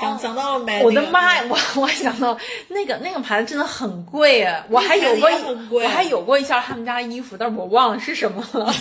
[0.00, 0.82] 想想到了没？
[0.82, 1.44] 我的妈呀！
[1.48, 2.38] 我 我想到
[2.68, 5.28] 那个那个牌子真的很贵啊，我还有过
[5.70, 8.72] 我还有过一件他们家的衣服，但是我忘了是什么了。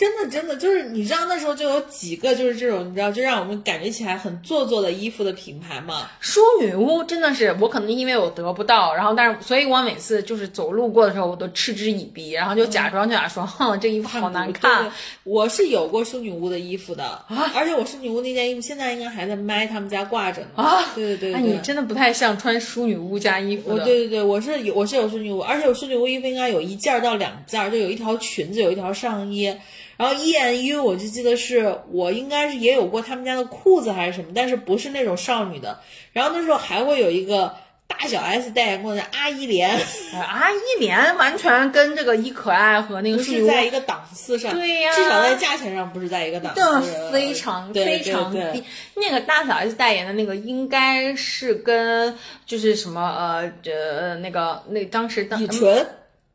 [0.00, 6.08] 真的真的就是你知道那时候就有几个就是这种你知道就让我们感觉起来很做作的衣服的品牌嘛。
[6.20, 14.90] 淑女屋真的是我可能因为我得不到，然后但是所以我每次就是走路过的时候我都嗤之以鼻，然后就假装就假装，哼，这衣服好难看。
[15.22, 20.48] 我是有过淑女屋的衣服的，啊而且我淑女屋那件衣服现在应该还在麦他们家挂着呢。
[20.54, 23.82] 啊对对对你真的不太像穿淑女屋家衣服的。
[23.82, 29.54] 我对对对，我是有我是有淑女屋，而且我淑女屋衣服应该有一件儿到两件儿，就有一条裙子，有一条上衣。
[30.00, 35.78] 然后 E N U 我就记得是我应该是也有过他们家的裤子还是什么，但是不是那种少女的。
[36.14, 37.54] 然后那时候还会有一个
[37.86, 39.68] 大小 S 代言过的阿依莲，
[40.14, 48.64] 哎阿依莲完全跟这个伊可爱和那个是在一个档次上，对呀至少在价钱上不是在一个档次的上，非常非常对对低。
[48.94, 55.86] 那个大小 S 代言的那个应该是跟就是什么呃呃那个那当时当乙醇。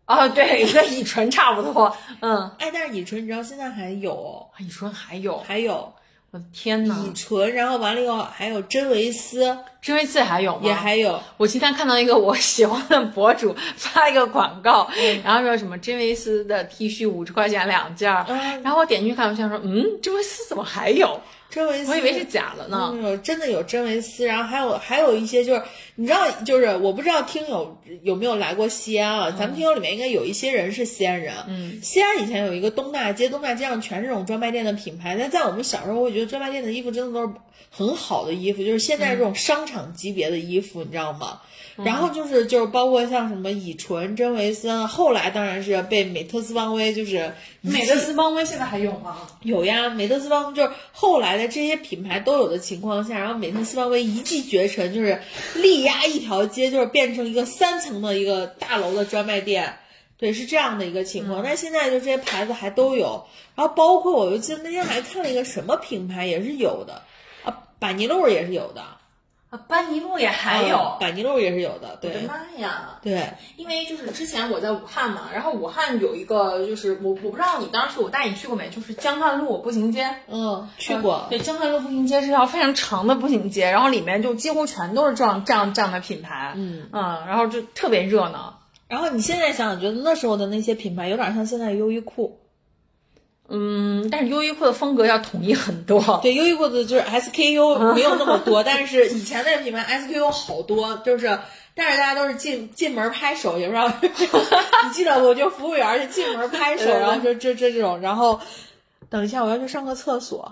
[0.08, 1.96] 哦 对，跟乙醇差不多。
[2.22, 5.92] 嗯，哎，但是乙醇你知道现在还有哦，乙醇还有，还有
[6.32, 10.62] 我的天呐，乙醇，然后完了以后还有真维斯真维斯还有吗？
[10.64, 14.88] 也还有，我今天看到一个我喜欢的博主发一个广告，
[15.24, 21.20] 然后说什么真维斯的 T 恤五十块钱两件儿，嗯然后我点进去看，我想说，嗯，真维斯怎么还有？
[21.56, 22.92] 真维斯，我以为是假的呢。
[22.94, 25.62] 嗯，有真的有真维斯，然后还有还有一些就是
[25.96, 29.32] 你知道，就是我不知道听友有没有来过西安啊？
[29.32, 31.34] 咱们听友里面应该有一些人是西安人。
[31.48, 35.16] 嗯，西安以前有一个东大街，东大街上全是这种专卖店的品牌。
[35.18, 37.34] 但在我们小时候，我觉得专卖店的衣服真的都是
[37.72, 41.40] 很好的衣服，就是现在这种商场级别的衣服，你知道吗？
[41.84, 49.18] 然后就是就是包括像什么乙醇、真维森，后来当然是被美特斯邦威就是美特斯邦威现在还有吗？
[49.42, 55.22] 有呀，美特斯邦威就是后来的这些品牌都有的情况下，然后美特斯邦威一骑绝尘，就是
[55.56, 59.78] 力压一条街，就是变成一个三层的一个大楼的专卖店。
[60.18, 61.44] 对，是这样的一个情况。
[61.44, 67.02] 但现在就这些牌子还都有，然后包括我就记得那天还看了一个什么品牌也是有的
[67.44, 68.82] 啊，百尼路也是有的。
[69.56, 72.12] 啊，班尼路也还有，班尼路也是有的，对。
[72.12, 73.00] 我的妈呀！
[73.02, 80.16] 对，因为就是之前我在武汉嘛，然后武汉有一个就是我我不知道你当时我带你去过没，就是江汉路步行街。
[80.28, 81.28] 嗯，去过。
[81.30, 86.54] 对，江汉路步行街是条非常长的步行街，然后里面就几乎全都是这样这样这样的品牌。
[86.56, 88.60] 嗯嗯，然后就特别热闹。
[88.88, 92.40] 然后你现在想想，觉得那时候的那些品牌有点像现在优衣库。
[93.48, 96.02] 嗯，但是优衣库的风格要统一很多。
[96.24, 101.28] 对，优衣库的就是 SKU 没有那么多， 但是以前那个品牌 SKU 好多，就是
[101.76, 105.34] 但是大家都是进进门拍手，也不知道 你记得不？
[105.36, 108.40] 就服务员就进门拍手，然后就这这这种，然后
[109.10, 110.52] 等一下我要去上个厕所，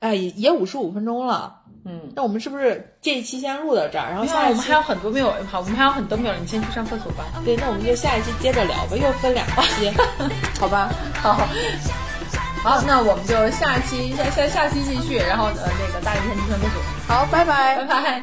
[0.00, 1.59] 哎，也也五十五分钟了。
[1.84, 4.10] 嗯，那我们是不是这一期先录到这儿？
[4.10, 7.24] 然后下我们还有很多没有，好，我们还有很多没有，你先去上厕所吧。
[7.44, 9.90] 对，那我们就下一期接着聊吧，又分两期，
[10.60, 10.90] 好吧？
[11.22, 11.32] 好，
[12.62, 16.82] 好，那我们就下期下下下期继续，然后呃那个大力天去上厕所。
[17.08, 18.22] 好，拜拜，拜拜。